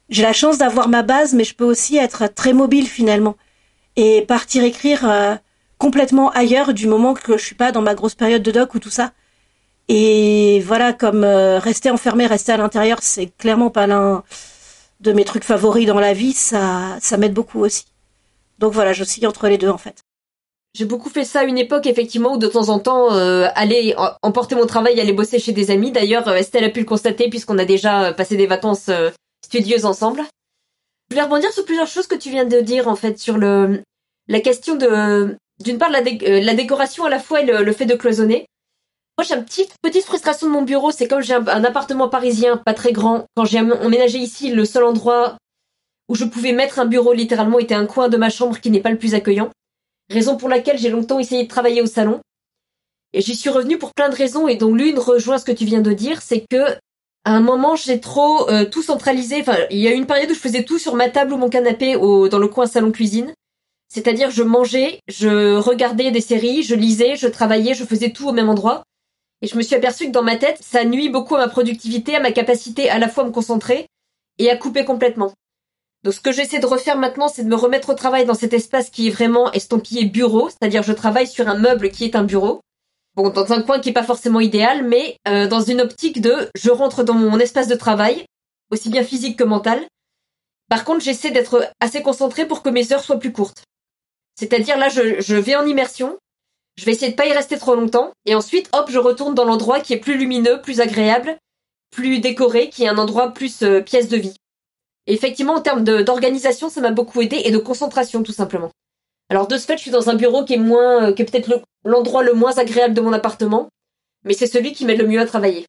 j'ai 0.10 0.22
la 0.22 0.32
chance 0.32 0.60
d'avoir 0.60 0.90
ma 0.90 1.02
base, 1.02 1.34
mais 1.34 1.44
je 1.44 1.56
peux 1.56 1.66
aussi 1.66 1.98
être 1.98 2.28
très 2.28 2.54
mobile 2.54 2.88
finalement 2.88 3.36
et 3.96 4.22
partir 4.22 4.64
écrire 4.64 5.40
complètement 5.80 6.30
ailleurs 6.32 6.76
du 6.76 6.86
moment 6.86 7.16
que 7.16 7.36
je 7.36 7.44
suis 7.44 7.56
pas 7.56 7.72
dans 7.72 7.82
ma 7.82 7.96
grosse 7.96 8.14
période 8.14 8.44
de 8.44 8.52
doc 8.52 8.76
ou 8.76 8.80
tout 8.80 8.92
ça. 8.92 9.12
Et 9.88 10.62
voilà, 10.68 10.94
comme 10.94 11.24
euh, 11.24 11.58
rester 11.58 11.90
enfermé, 11.90 12.28
rester 12.28 12.52
à 12.52 12.58
l'intérieur, 12.58 13.00
c'est 13.02 13.36
clairement 13.38 13.72
pas 13.72 13.88
l'un 13.88 14.24
de 15.00 15.12
mes 15.12 15.26
trucs 15.26 15.44
favoris 15.44 15.88
dans 15.88 16.00
la 16.00 16.14
vie. 16.14 16.34
Ça, 16.34 16.98
ça 17.02 17.18
m'aide 17.18 17.34
beaucoup 17.34 17.62
aussi. 17.62 17.86
Donc 18.60 18.72
voilà, 18.72 18.94
je 18.94 19.04
suis 19.04 19.26
entre 19.26 19.48
les 19.48 19.58
deux 19.58 19.70
en 19.70 19.80
fait. 19.80 20.04
J'ai 20.76 20.86
beaucoup 20.86 21.10
fait 21.10 21.26
ça 21.26 21.42
à 21.42 21.44
une 21.44 21.58
époque, 21.58 21.88
effectivement, 21.88 22.34
où 22.34 22.38
de 22.38 22.48
temps 22.48 22.70
en 22.70 22.80
temps, 22.80 23.14
euh, 23.14 23.48
aller 23.56 23.96
emporter 24.22 24.56
mon 24.56 24.66
travail, 24.66 25.00
aller 25.00 25.14
bosser 25.14 25.40
chez 25.40 25.52
des 25.52 25.72
amis. 25.72 25.92
D'ailleurs, 25.92 26.28
euh, 26.28 26.36
Estelle 26.36 26.64
a 26.64 26.70
pu 26.70 26.80
le 26.80 26.86
constater 26.86 27.30
puisqu'on 27.30 27.58
a 27.58 27.66
déjà 27.66 28.14
passé 28.14 28.38
des 28.38 28.48
vacances 28.48 28.90
studieuses 29.44 29.86
ensemble. 29.86 30.22
Je 31.10 31.16
voulais 31.16 31.26
rebondir 31.26 31.52
sur 31.52 31.66
plusieurs 31.66 31.88
choses 31.88 32.08
que 32.08 32.16
tu 32.16 32.30
viens 32.30 32.46
de 32.46 32.62
dire, 32.62 32.88
en 32.88 32.96
fait, 32.96 33.18
sur 33.18 33.38
le 33.38 33.82
la 34.28 34.42
question 34.42 34.76
de, 34.76 35.36
d'une 35.60 35.80
part, 35.80 35.90
la, 35.90 36.02
la 36.02 36.54
décoration 36.54 37.06
à 37.06 37.10
la 37.10 37.20
fois 37.20 37.42
et 37.42 37.46
le 37.46 37.74
fait 37.74 37.88
de 37.88 37.96
cloisonner. 37.96 38.46
Moi, 39.20 39.26
j'ai 39.28 39.36
une 39.36 39.44
petite, 39.44 39.74
petite 39.82 40.06
frustration 40.06 40.48
de 40.48 40.54
mon 40.54 40.62
bureau, 40.62 40.92
c'est 40.92 41.06
comme 41.06 41.22
j'ai 41.22 41.34
un, 41.34 41.64
appartement 41.66 42.08
parisien 42.08 42.56
pas 42.56 42.74
très 42.74 42.94
grand. 42.94 43.26
Quand 43.36 43.44
j'ai 43.44 43.60
emménagé 43.60 44.18
ici, 44.18 44.50
le 44.50 44.64
seul 44.64 44.86
endroit 44.86 45.36
où 46.08 46.16
je 46.16 46.24
pouvais 46.24 46.54
mettre 46.54 46.80
un 46.80 46.86
bureau 46.86 47.12
littéralement 47.12 47.60
était 47.60 47.76
un 47.76 47.86
coin 47.86 48.08
de 48.08 48.16
ma 48.16 48.30
chambre 48.30 48.58
qui 48.62 48.72
n'est 48.72 48.80
pas 48.80 48.92
le 48.92 48.98
plus 48.98 49.16
accueillant. 49.16 49.50
Raison 50.10 50.38
pour 50.38 50.50
laquelle 50.50 50.78
j'ai 50.78 50.90
longtemps 50.90 51.20
essayé 51.20 51.44
de 51.44 51.48
travailler 51.48 51.82
au 51.82 51.86
salon. 51.86 52.20
Et 53.14 53.22
j'y 53.22 53.36
suis 53.36 53.50
revenue 53.50 53.78
pour 53.78 53.94
plein 53.94 54.10
de 54.10 54.16
raisons, 54.16 54.48
et 54.48 54.56
dont 54.56 54.74
l'une 54.74 55.00
rejoint 55.00 55.38
ce 55.38 55.46
que 55.46 55.52
tu 55.52 55.66
viens 55.66 55.82
de 55.82 55.94
dire, 55.94 56.22
c'est 56.22 56.46
que 56.50 56.78
à 57.26 57.32
un 57.32 57.42
moment 57.42 57.76
j'ai 57.76 58.00
trop 58.00 58.50
euh, 58.50 58.66
tout 58.66 58.84
centralisé. 58.84 59.42
Enfin, 59.42 59.58
il 59.70 59.80
y 59.80 59.88
a 59.88 59.92
une 59.92 60.06
période 60.06 60.30
où 60.32 60.34
je 60.34 60.40
faisais 60.40 60.64
tout 60.64 60.80
sur 60.80 60.96
ma 60.96 61.10
table 61.10 61.34
ou 61.34 61.38
mon 61.38 61.50
canapé 61.50 61.96
au, 61.96 62.30
dans 62.30 62.40
le 62.40 62.48
coin 62.48 62.66
salon 62.66 62.92
cuisine. 62.92 63.34
C'est-à-dire 63.88 64.30
je 64.30 64.44
mangeais, 64.44 65.00
je 65.08 65.58
regardais 65.58 66.12
des 66.12 66.22
séries, 66.22 66.64
je 66.64 66.76
lisais, 66.76 67.16
je 67.16 67.28
travaillais, 67.28 67.74
je 67.74 67.84
faisais 67.84 68.12
tout 68.12 68.28
au 68.28 68.32
même 68.32 68.50
endroit. 68.50 68.84
Et 69.42 69.48
je 69.48 69.58
me 69.58 69.62
suis 69.62 69.76
aperçu 69.76 70.06
que 70.06 70.12
dans 70.12 70.24
ma 70.24 70.36
tête, 70.36 70.60
ça 70.62 70.84
nuit 70.86 71.10
beaucoup 71.10 71.36
à 71.36 71.40
ma 71.40 71.48
productivité, 71.48 72.16
à 72.16 72.20
ma 72.20 72.32
capacité 72.32 72.90
à 72.90 73.00
la 73.00 73.10
fois 73.10 73.24
à 73.24 73.28
me 73.28 73.32
concentrer 73.32 73.88
et 74.38 74.50
à 74.50 74.58
couper 74.58 74.86
complètement. 74.86 75.34
Donc 76.04 76.14
ce 76.14 76.22
que 76.22 76.32
j'essaie 76.32 76.60
de 76.60 76.66
refaire 76.66 76.98
maintenant, 76.98 77.28
c'est 77.28 77.44
de 77.44 77.50
me 77.50 77.56
remettre 77.56 77.90
au 77.90 77.94
travail 77.94 78.26
dans 78.26 78.34
cet 78.34 78.54
espace 78.54 78.90
qui 78.90 79.08
est 79.08 79.12
vraiment 79.12 79.52
estampillé 79.52 80.06
bureau, 80.06 80.50
c'est-à-dire 80.50 80.84
je 80.84 80.94
travaille 80.94 81.28
sur 81.28 81.48
un 81.50 81.58
meuble 81.58 81.92
qui 81.92 82.06
est 82.06 82.16
un 82.16 82.24
bureau. 82.24 82.62
Bon, 83.16 83.30
dans 83.30 83.52
un 83.52 83.62
coin 83.62 83.80
qui 83.80 83.90
est 83.90 83.94
pas 83.94 84.04
forcément 84.04 84.40
idéal, 84.40 84.84
mais 84.84 85.18
euh, 85.28 85.48
dans 85.48 85.62
une 85.62 85.82
optique 85.82 86.22
de 86.22 86.50
je 86.56 86.70
rentre 86.70 87.04
dans 87.04 87.16
mon 87.16 87.38
espace 87.40 87.68
de 87.68 87.76
travail, 87.76 88.26
aussi 88.72 88.90
bien 88.90 89.04
physique 89.04 89.38
que 89.38 89.44
mental. 89.44 89.86
Par 90.70 90.86
contre, 90.86 91.04
j'essaie 91.04 91.32
d'être 91.32 91.68
assez 91.82 92.02
concentré 92.02 92.48
pour 92.48 92.62
que 92.62 92.70
mes 92.70 92.94
heures 92.94 93.04
soient 93.04 93.20
plus 93.20 93.34
courtes. 93.34 93.64
C'est-à-dire 94.40 94.78
là, 94.78 94.88
je, 94.88 95.20
je 95.20 95.36
vais 95.36 95.56
en 95.56 95.66
immersion, 95.66 96.18
je 96.78 96.86
vais 96.86 96.94
essayer 96.94 97.12
de 97.12 97.18
pas 97.18 97.28
y 97.28 97.34
rester 97.34 97.58
trop 97.58 97.76
longtemps, 97.76 98.14
et 98.26 98.36
ensuite, 98.36 98.70
hop, 98.72 98.90
je 98.90 99.00
retourne 99.00 99.36
dans 99.36 99.44
l'endroit 99.44 99.82
qui 99.82 99.94
est 99.94 100.00
plus 100.00 100.18
lumineux, 100.18 100.62
plus 100.62 100.80
agréable, 100.80 101.38
plus 101.92 102.20
décoré, 102.20 102.70
qui 102.70 102.84
est 102.84 102.88
un 102.88 102.98
endroit 102.98 103.34
plus 103.34 103.64
euh, 103.64 103.82
pièce 103.82 104.08
de 104.08 104.18
vie. 104.18 104.39
Effectivement, 105.10 105.56
en 105.56 105.62
termes 105.62 105.84
d'organisation, 105.84 106.70
ça 106.70 106.82
m'a 106.82 106.92
beaucoup 106.92 107.22
aidé, 107.22 107.42
et 107.44 107.52
de 107.52 107.58
concentration, 107.58 108.24
tout 108.24 108.32
simplement. 108.32 108.70
Alors 109.30 109.48
de 109.48 109.58
ce 109.58 109.66
fait, 109.66 109.78
je 109.78 109.82
suis 109.84 109.92
dans 109.92 110.10
un 110.10 110.16
bureau 110.16 110.44
qui 110.46 110.54
est 110.54 110.58
moins, 110.58 111.10
euh, 111.10 111.14
qui 111.14 111.24
peut-être 111.24 111.48
le- 111.48 111.62
l'endroit 111.84 112.24
le 112.24 112.34
moins 112.34 112.58
agréable 112.58 112.94
de 112.94 113.02
mon 113.02 113.14
appartement, 113.14 113.70
mais 114.24 114.34
c'est 114.34 114.48
celui 114.48 114.74
qui 114.74 114.86
m'aide 114.86 115.00
le 115.02 115.08
mieux 115.08 115.20
à 115.20 115.26
travailler. 115.26 115.66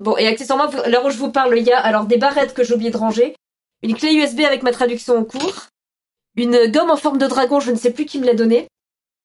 Bon, 0.00 0.16
et 0.16 0.26
accessoirement, 0.26 0.64
à 0.68 0.88
l'heure 0.88 1.04
où 1.04 1.10
je 1.10 1.18
vous 1.18 1.30
parle, 1.30 1.56
il 1.58 1.64
y 1.64 1.72
a 1.72 1.78
alors 1.78 2.06
des 2.06 2.16
barrettes 2.18 2.54
que 2.54 2.64
j'ai 2.64 2.74
oublié 2.74 2.90
de 2.90 2.96
ranger, 2.96 3.34
une 3.82 3.94
clé 3.96 4.12
USB 4.12 4.40
avec 4.40 4.62
ma 4.62 4.72
traduction 4.72 5.16
en 5.16 5.24
cours, 5.24 5.66
une 6.36 6.66
gomme 6.70 6.90
en 6.90 6.96
forme 6.96 7.18
de 7.18 7.26
dragon, 7.26 7.60
je 7.60 7.70
ne 7.70 7.76
sais 7.76 7.90
plus 7.92 8.06
qui 8.06 8.18
me 8.18 8.26
l'a 8.26 8.34
donnée, 8.34 8.66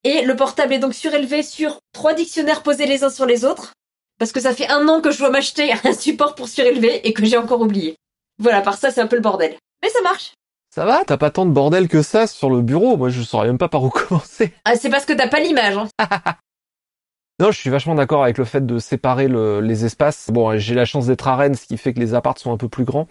et 0.03 0.22
le 0.22 0.36
portable 0.36 0.74
est 0.74 0.79
donc 0.79 0.94
surélevé 0.94 1.41
sur 1.44 1.79
trois 1.94 2.13
dictionnaires 2.13 2.62
posés 2.63 2.86
les 2.86 3.03
uns 3.03 3.10
sur 3.10 3.25
les 3.25 3.46
autres, 3.46 3.74
parce 4.20 4.32
que 4.32 4.39
ça 4.39 4.53
fait 4.53 4.68
un 4.68 4.88
an 4.88 5.01
que 5.01 5.12
je 5.12 5.18
dois 5.20 5.29
m'acheter 5.32 5.72
un 5.84 5.94
support 5.94 6.36
pour 6.36 6.50
surélever 6.50 7.08
et 7.08 7.13
que 7.13 7.25
j'ai 7.25 7.38
encore 7.38 7.62
oublié. 7.62 7.96
Voilà, 8.39 8.62
par 8.62 8.75
ça, 8.77 8.91
c'est 8.91 9.01
un 9.01 9.08
peu 9.08 9.15
le 9.15 9.22
bordel. 9.22 9.55
Mais 9.84 9.89
ça 9.89 10.01
marche. 10.01 10.34
Ça 10.74 10.86
va, 10.86 11.03
t'as 11.05 11.17
pas 11.17 11.31
tant 11.31 11.46
de 11.46 11.51
bordel 11.51 11.88
que 11.88 12.01
ça 12.01 12.27
sur 12.27 12.50
le 12.50 12.62
bureau. 12.62 12.96
Moi, 12.96 13.10
je 13.10 13.22
saurais 13.22 13.48
même 13.48 13.58
pas 13.58 13.69
par 13.69 13.84
où 13.84 13.89
commencer. 13.89 14.53
Ah, 14.65 14.75
c'est 14.75 14.89
parce 14.89 15.05
que 15.05 15.13
t'as 15.13 15.27
pas 15.27 15.39
l'image, 15.39 15.77
hein. 15.77 15.88
Non, 17.41 17.51
je 17.51 17.58
suis 17.58 17.69
vachement 17.69 17.96
d'accord 17.96 18.24
avec 18.24 18.38
le 18.38 18.43
fait 18.43 18.65
de 18.65 18.79
séparer 18.79 19.29
le- 19.29 19.62
les 19.62 19.86
espaces. 19.86 20.29
Bon, 20.29 20.58
j'ai 20.58 20.75
la 20.75 20.84
chance 20.84 21.08
d'être 21.08 21.25
à 21.29 21.38
Rennes, 21.38 21.55
ce 21.55 21.65
qui 21.67 21.77
fait 21.77 21.93
que 21.93 22.00
les 22.01 22.13
apparts 22.13 22.38
sont 22.38 22.51
un 22.51 22.58
peu 22.58 22.67
plus 22.67 22.84
grands. 22.84 23.08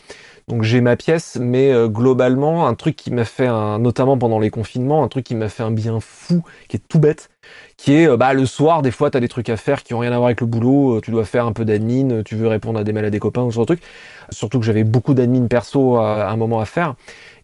Donc 0.49 0.65
j'ai 0.65 0.83
ma 0.83 0.97
pièce, 0.97 1.39
mais 1.41 1.73
euh, 1.73 1.89
globalement, 1.89 2.67
un 2.67 2.75
truc 2.75 2.95
qui 2.95 3.11
m'a 3.11 3.25
fait 3.25 3.47
un, 3.47 3.79
notamment 3.79 4.19
pendant 4.19 4.39
les 4.39 4.51
confinements, 4.51 5.03
un 5.03 5.09
truc 5.09 5.25
qui 5.25 5.35
m'a 5.35 5.49
fait 5.49 5.63
un 5.63 5.71
bien 5.71 5.99
fou, 6.01 6.43
qui 6.69 6.77
est 6.77 6.83
tout 6.87 6.99
bête, 6.99 7.31
qui 7.77 7.95
est, 7.95 8.09
euh, 8.09 8.17
bah, 8.17 8.35
le 8.35 8.47
soir, 8.47 8.83
des 8.83 8.91
fois, 8.91 9.11
t'as 9.11 9.21
des 9.21 9.29
trucs 9.29 9.49
à 9.49 9.57
faire 9.57 9.83
qui 9.83 9.95
ont 9.95 9.99
rien 10.01 10.13
à 10.13 10.17
voir 10.17 10.27
avec 10.27 10.41
le 10.41 10.47
boulot, 10.47 10.97
euh, 10.97 11.01
tu 11.01 11.11
dois 11.11 11.25
faire 11.25 11.47
un 11.47 11.53
peu 11.53 11.65
d'admin, 11.65 12.11
euh, 12.11 12.23
tu 12.23 12.35
veux 12.35 12.49
répondre 12.49 12.79
à 12.79 12.85
des 12.85 12.93
mails 12.93 13.05
à 13.05 13.11
des 13.11 13.21
copains 13.21 13.43
ou 13.43 13.51
ce 13.51 13.57
genre 13.57 13.67
de 13.67 13.75
truc. 13.75 13.83
Surtout 14.31 14.59
que 14.59 14.65
j'avais 14.67 14.85
beaucoup 14.85 15.15
d'admin 15.15 15.47
perso 15.47 15.97
à, 15.97 16.25
à 16.25 16.31
un 16.31 16.37
moment 16.37 16.61
à 16.61 16.65
faire. 16.65 16.95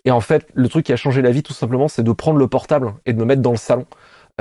Et 0.05 0.11
en 0.11 0.21
fait, 0.21 0.47
le 0.55 0.69
truc 0.69 0.87
qui 0.87 0.93
a 0.93 0.97
changé 0.97 1.23
la 1.23 1.31
vie, 1.31 1.43
tout 1.43 1.55
simplement, 1.55 1.89
c'est 1.89 2.03
de 2.03 2.13
prendre 2.13 2.39
le 2.39 2.49
portable 2.49 2.95
et 3.07 3.13
de 3.13 3.19
me 3.19 3.25
mettre 3.25 3.43
dans 3.43 3.53
le 3.53 3.57
salon 3.57 3.87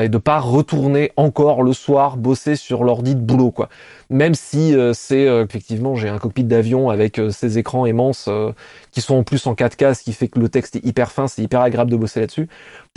et 0.02 0.10
de 0.10 0.18
pas 0.18 0.40
retourner 0.40 1.12
encore 1.18 1.62
le 1.62 1.72
soir 1.72 2.18
bosser 2.18 2.56
sur 2.56 2.84
l'ordi 2.84 3.14
de 3.16 3.20
boulot 3.22 3.52
quoi. 3.52 3.70
Même 4.10 4.34
si 4.34 4.76
euh, 4.76 4.92
c'est 4.94 5.28
euh, 5.28 5.46
effectivement 5.46 5.96
j'ai 5.96 6.10
un 6.10 6.18
cockpit 6.18 6.44
d'avion 6.44 6.90
avec 6.90 7.20
euh, 7.20 7.30
ces 7.30 7.60
écrans 7.60 7.86
immenses 7.86 8.26
euh, 8.28 8.52
qui 8.92 9.02
sont 9.02 9.16
en 9.16 9.24
plus 9.24 9.46
en 9.46 9.54
4K, 9.54 9.94
ce 9.94 10.02
qui 10.04 10.14
fait 10.14 10.28
que 10.30 10.40
le 10.40 10.50
texte 10.50 10.76
est 10.78 10.86
hyper 10.86 11.12
fin, 11.12 11.28
c'est 11.28 11.44
hyper 11.44 11.62
agréable 11.62 11.92
de 11.92 11.98
bosser 11.98 12.20
là-dessus. 12.22 12.50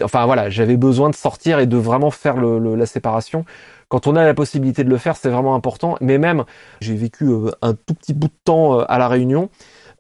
Enfin 0.03 0.25
voilà, 0.25 0.49
j'avais 0.49 0.77
besoin 0.79 1.11
de 1.11 1.15
sortir 1.15 1.59
et 1.59 1.67
de 1.67 1.77
vraiment 1.77 2.11
faire 2.11 2.37
le, 2.39 2.59
le- 2.59 2.75
la 2.77 2.87
séparation. 2.87 3.45
Quand 3.89 4.07
on 4.07 4.17
a 4.17 4.25
la 4.25 4.35
possibilité 4.35 4.83
de 4.83 4.89
le 4.91 4.97
faire, 4.99 5.17
c'est 5.17 5.29
vraiment 5.31 5.55
important. 5.55 5.97
Mais 6.01 6.19
même, 6.19 6.45
j'ai 6.81 6.95
vécu 6.97 7.27
euh, 7.27 7.51
un 7.63 7.75
tout 7.75 7.95
petit 7.95 8.15
bout 8.15 8.29
de 8.29 8.33
temps 8.45 8.81
euh, 8.81 8.85
à 8.89 8.99
la 8.99 9.09
Réunion 9.09 9.51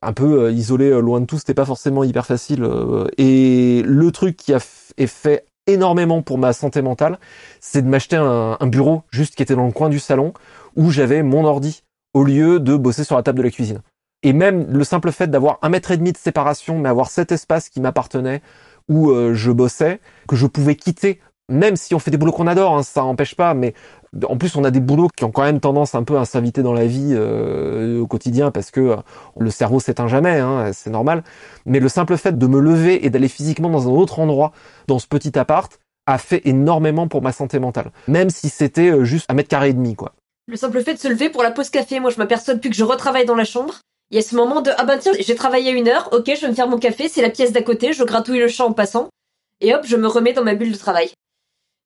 un 0.02 0.12
peu 0.12 0.52
isolé 0.52 0.90
loin 1.00 1.20
de 1.20 1.26
tout, 1.26 1.38
c'était 1.38 1.54
pas 1.54 1.64
forcément 1.64 2.04
hyper 2.04 2.26
facile. 2.26 2.64
et 3.18 3.82
le 3.84 4.12
truc 4.12 4.36
qui 4.36 4.52
a 4.52 4.58
est 4.98 5.06
fait 5.06 5.46
énormément 5.66 6.22
pour 6.22 6.38
ma 6.38 6.52
santé 6.52 6.82
mentale, 6.82 7.18
c'est 7.60 7.82
de 7.82 7.88
m'acheter 7.88 8.16
un, 8.16 8.66
bureau 8.66 9.02
juste 9.10 9.34
qui 9.34 9.42
était 9.42 9.54
dans 9.54 9.66
le 9.66 9.72
coin 9.72 9.88
du 9.88 9.98
salon 9.98 10.32
où 10.76 10.90
j'avais 10.90 11.22
mon 11.22 11.44
ordi 11.44 11.82
au 12.14 12.24
lieu 12.24 12.60
de 12.60 12.76
bosser 12.76 13.04
sur 13.04 13.16
la 13.16 13.22
table 13.22 13.38
de 13.38 13.42
la 13.42 13.50
cuisine. 13.50 13.80
Et 14.22 14.32
même 14.32 14.66
le 14.70 14.84
simple 14.84 15.12
fait 15.12 15.28
d'avoir 15.28 15.58
un 15.62 15.68
mètre 15.68 15.90
et 15.90 15.96
demi 15.96 16.12
de 16.12 16.16
séparation, 16.16 16.78
mais 16.78 16.88
avoir 16.88 17.10
cet 17.10 17.32
espace 17.32 17.68
qui 17.68 17.80
m'appartenait 17.80 18.42
où 18.88 19.10
euh, 19.10 19.34
je 19.34 19.50
bossais, 19.50 20.00
que 20.28 20.36
je 20.36 20.46
pouvais 20.46 20.76
quitter, 20.76 21.20
même 21.48 21.76
si 21.76 21.94
on 21.94 21.98
fait 21.98 22.10
des 22.10 22.16
boulots 22.16 22.32
qu'on 22.32 22.46
adore, 22.46 22.76
hein, 22.76 22.82
ça 22.82 23.02
n'empêche 23.02 23.34
pas, 23.34 23.54
mais 23.54 23.74
en 24.28 24.36
plus 24.36 24.56
on 24.56 24.64
a 24.64 24.70
des 24.70 24.80
boulots 24.80 25.08
qui 25.16 25.24
ont 25.24 25.30
quand 25.30 25.42
même 25.42 25.60
tendance 25.60 25.94
un 25.94 26.02
peu 26.02 26.18
à 26.18 26.24
s'inviter 26.24 26.62
dans 26.62 26.72
la 26.72 26.86
vie 26.86 27.10
euh, 27.12 28.00
au 28.00 28.06
quotidien 28.06 28.50
parce 28.50 28.70
que 28.70 28.80
euh, 28.80 28.96
le 29.38 29.50
cerveau 29.50 29.80
s'éteint 29.80 30.08
jamais, 30.08 30.38
hein, 30.38 30.70
c'est 30.72 30.90
normal. 30.90 31.22
Mais 31.64 31.80
le 31.80 31.88
simple 31.88 32.16
fait 32.16 32.38
de 32.38 32.46
me 32.46 32.60
lever 32.60 33.04
et 33.04 33.10
d'aller 33.10 33.28
physiquement 33.28 33.70
dans 33.70 33.88
un 33.88 33.92
autre 33.92 34.18
endroit, 34.18 34.52
dans 34.86 34.98
ce 34.98 35.06
petit 35.06 35.38
appart, 35.38 35.78
a 36.06 36.18
fait 36.18 36.42
énormément 36.44 37.08
pour 37.08 37.22
ma 37.22 37.32
santé 37.32 37.58
mentale. 37.58 37.90
Même 38.08 38.30
si 38.30 38.48
c'était 38.48 38.90
euh, 38.90 39.04
juste 39.04 39.26
un 39.28 39.34
mètre 39.34 39.48
carré 39.48 39.70
et 39.70 39.74
demi, 39.74 39.94
quoi. 39.94 40.12
Le 40.48 40.56
simple 40.56 40.80
fait 40.82 40.94
de 40.94 40.98
se 40.98 41.08
lever 41.08 41.28
pour 41.28 41.42
la 41.42 41.50
pause 41.50 41.70
café, 41.70 41.98
moi 41.98 42.10
je 42.10 42.18
m'aperçois 42.18 42.54
depuis 42.54 42.70
que 42.70 42.76
je 42.76 42.84
retravaille 42.84 43.26
dans 43.26 43.34
la 43.34 43.44
chambre. 43.44 43.80
Il 44.12 44.16
y 44.16 44.20
a 44.20 44.22
ce 44.22 44.36
moment 44.36 44.62
de 44.62 44.70
ah 44.78 44.84
ben 44.84 44.98
tiens, 44.98 45.12
j'ai 45.18 45.34
travaillé 45.34 45.72
une 45.72 45.88
heure, 45.88 46.08
ok, 46.12 46.30
je 46.36 46.42
vais 46.42 46.48
me 46.48 46.54
faire 46.54 46.68
mon 46.68 46.78
café, 46.78 47.08
c'est 47.08 47.22
la 47.22 47.30
pièce 47.30 47.50
d'à 47.50 47.62
côté, 47.62 47.92
je 47.92 48.04
gratouille 48.04 48.38
le 48.38 48.46
champ 48.46 48.66
en 48.66 48.72
passant, 48.72 49.08
et 49.60 49.74
hop, 49.74 49.82
je 49.84 49.96
me 49.96 50.06
remets 50.06 50.32
dans 50.32 50.44
ma 50.44 50.54
bulle 50.54 50.70
de 50.70 50.76
travail. 50.76 51.10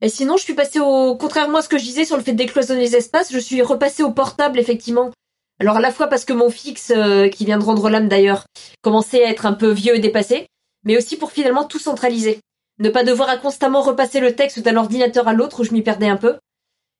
Et 0.02 0.08
sinon, 0.08 0.36
je 0.36 0.44
suis 0.44 0.54
passée 0.54 0.80
au 0.80 1.14
contrairement 1.14 1.58
à 1.58 1.62
ce 1.62 1.68
que 1.68 1.78
je 1.78 1.84
disais 1.84 2.04
sur 2.04 2.16
le 2.16 2.22
fait 2.22 2.32
de 2.32 2.38
décloisonner 2.38 2.80
les 2.80 2.96
espaces, 2.96 3.32
je 3.32 3.38
suis 3.38 3.62
repassée 3.62 4.02
au 4.02 4.12
portable 4.12 4.58
effectivement. 4.58 5.10
Alors 5.58 5.76
à 5.76 5.80
la 5.80 5.92
fois 5.92 6.06
parce 6.06 6.24
que 6.24 6.32
mon 6.32 6.48
fixe, 6.48 6.90
euh, 6.94 7.28
qui 7.28 7.44
vient 7.44 7.58
de 7.58 7.64
rendre 7.64 7.90
l'âme 7.90 8.08
d'ailleurs, 8.08 8.46
commençait 8.80 9.24
à 9.24 9.28
être 9.28 9.44
un 9.44 9.52
peu 9.52 9.70
vieux 9.70 9.94
et 9.94 9.98
dépassé, 9.98 10.46
mais 10.84 10.96
aussi 10.96 11.16
pour 11.16 11.32
finalement 11.32 11.64
tout 11.64 11.78
centraliser. 11.78 12.40
Ne 12.78 12.88
pas 12.88 13.04
devoir 13.04 13.28
à 13.28 13.36
constamment 13.36 13.82
repasser 13.82 14.20
le 14.20 14.34
texte 14.34 14.60
d'un 14.60 14.76
ordinateur 14.76 15.28
à 15.28 15.34
l'autre 15.34 15.60
où 15.60 15.64
je 15.64 15.72
m'y 15.72 15.82
perdais 15.82 16.08
un 16.08 16.16
peu. 16.16 16.38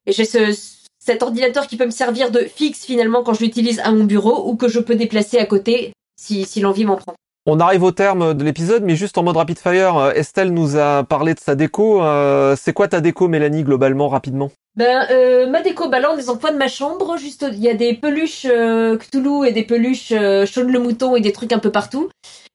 Et 0.05 0.11
j'ai 0.11 0.25
ce, 0.25 0.55
cet 0.99 1.23
ordinateur 1.23 1.65
qui 1.65 1.77
peut 1.77 1.85
me 1.85 1.91
servir 1.91 2.29
de 2.29 2.41
fixe 2.41 2.85
finalement 2.85 3.23
quand 3.23 3.33
je 3.33 3.43
l'utilise 3.43 3.79
à 3.79 3.91
mon 3.91 4.03
bureau 4.03 4.47
ou 4.47 4.55
que 4.55 4.67
je 4.67 4.79
peux 4.79 4.95
déplacer 4.95 5.39
à 5.39 5.47
côté 5.47 5.93
si, 6.15 6.45
si 6.45 6.59
l'envie 6.59 6.85
m'en 6.85 6.97
prend. 6.97 7.15
On 7.47 7.59
arrive 7.59 7.81
au 7.83 7.91
terme 7.91 8.35
de 8.35 8.43
l'épisode, 8.43 8.83
mais 8.83 8.95
juste 8.95 9.17
en 9.17 9.23
mode 9.23 9.37
rapid 9.37 9.57
fire, 9.57 9.97
euh, 9.97 10.11
Estelle 10.11 10.53
nous 10.53 10.77
a 10.77 11.03
parlé 11.03 11.33
de 11.33 11.39
sa 11.39 11.55
déco. 11.55 12.03
Euh, 12.03 12.55
c'est 12.55 12.71
quoi 12.71 12.87
ta 12.87 13.01
déco, 13.01 13.27
Mélanie, 13.27 13.63
globalement, 13.63 14.09
rapidement? 14.09 14.51
Ben, 14.75 15.07
euh, 15.09 15.47
ma 15.47 15.61
déco, 15.61 15.89
bah 15.89 15.99
dans 15.99 16.13
le 16.15 16.39
coin 16.39 16.51
de 16.51 16.57
ma 16.57 16.67
chambre, 16.67 17.17
juste, 17.17 17.45
il 17.51 17.59
y 17.59 17.67
a 17.67 17.73
des 17.73 17.93
peluches 17.93 18.45
euh, 18.45 18.95
Cthulhu 18.95 19.47
et 19.47 19.51
des 19.51 19.63
peluches 19.63 20.11
euh, 20.11 20.45
Shaun 20.45 20.71
le 20.71 20.79
mouton 20.79 21.15
et 21.15 21.21
des 21.21 21.33
trucs 21.33 21.51
un 21.51 21.59
peu 21.59 21.71
partout. 21.71 22.09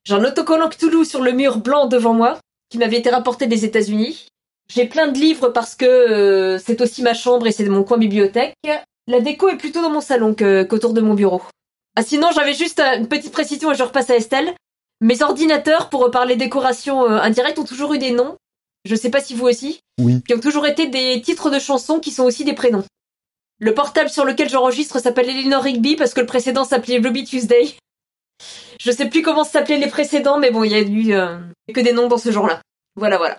J'ai 0.04 0.14
un 0.14 0.24
autocollant 0.24 0.68
Cthulhu 0.68 1.04
sur 1.04 1.20
le 1.20 1.32
mur 1.32 1.58
blanc 1.58 1.86
devant 1.86 2.14
moi, 2.14 2.38
qui 2.70 2.78
m'avait 2.78 2.98
été 2.98 3.10
rapporté 3.10 3.48
des 3.48 3.64
États-Unis. 3.64 4.28
J'ai 4.72 4.86
plein 4.86 5.08
de 5.08 5.18
livres 5.18 5.48
parce 5.48 5.74
que 5.74 5.84
euh, 5.84 6.58
c'est 6.58 6.80
aussi 6.80 7.02
ma 7.02 7.12
chambre 7.12 7.48
et 7.48 7.52
c'est 7.52 7.64
mon 7.64 7.82
coin 7.82 7.98
bibliothèque. 7.98 8.54
La 9.08 9.20
déco 9.20 9.48
est 9.48 9.56
plutôt 9.56 9.82
dans 9.82 9.90
mon 9.90 10.00
salon 10.00 10.34
qu'autour 10.34 10.92
de 10.92 11.00
mon 11.00 11.14
bureau. 11.14 11.42
Ah 11.96 12.02
sinon, 12.02 12.28
j'avais 12.34 12.54
juste 12.54 12.80
une 12.80 13.08
petite 13.08 13.32
précision 13.32 13.72
et 13.72 13.74
je 13.74 13.82
repasse 13.82 14.10
à 14.10 14.16
Estelle. 14.16 14.54
Mes 15.00 15.22
ordinateurs, 15.22 15.88
pour 15.90 16.10
parler 16.10 16.36
décoration 16.36 17.04
euh, 17.04 17.18
indirecte, 17.20 17.58
ont 17.58 17.64
toujours 17.64 17.94
eu 17.94 17.98
des 17.98 18.12
noms. 18.12 18.36
Je 18.84 18.94
sais 18.94 19.10
pas 19.10 19.20
si 19.20 19.34
vous 19.34 19.46
aussi 19.46 19.80
Oui. 20.00 20.22
qui 20.26 20.34
ont 20.34 20.40
toujours 20.40 20.66
été 20.66 20.86
des 20.86 21.20
titres 21.20 21.50
de 21.50 21.58
chansons 21.58 21.98
qui 21.98 22.10
sont 22.10 22.22
aussi 22.24 22.44
des 22.44 22.54
prénoms. 22.54 22.84
Le 23.58 23.74
portable 23.74 24.10
sur 24.10 24.24
lequel 24.24 24.48
j'enregistre 24.48 24.98
s'appelle 25.00 25.28
Eleanor 25.28 25.62
Rigby 25.62 25.96
parce 25.96 26.14
que 26.14 26.20
le 26.20 26.26
précédent 26.26 26.64
s'appelait 26.64 26.98
Ruby 26.98 27.24
Tuesday. 27.24 27.74
Je 28.80 28.90
sais 28.90 29.08
plus 29.08 29.22
comment 29.22 29.44
s'appelaient 29.44 29.78
les 29.78 29.88
précédents, 29.88 30.38
mais 30.38 30.50
bon, 30.50 30.62
il 30.64 30.72
y 30.72 30.74
a 30.74 30.80
eu 30.80 31.12
euh, 31.14 31.38
que 31.74 31.80
des 31.80 31.92
noms 31.92 32.08
dans 32.08 32.18
ce 32.18 32.30
genre-là. 32.30 32.60
Voilà, 32.94 33.16
voilà. 33.18 33.38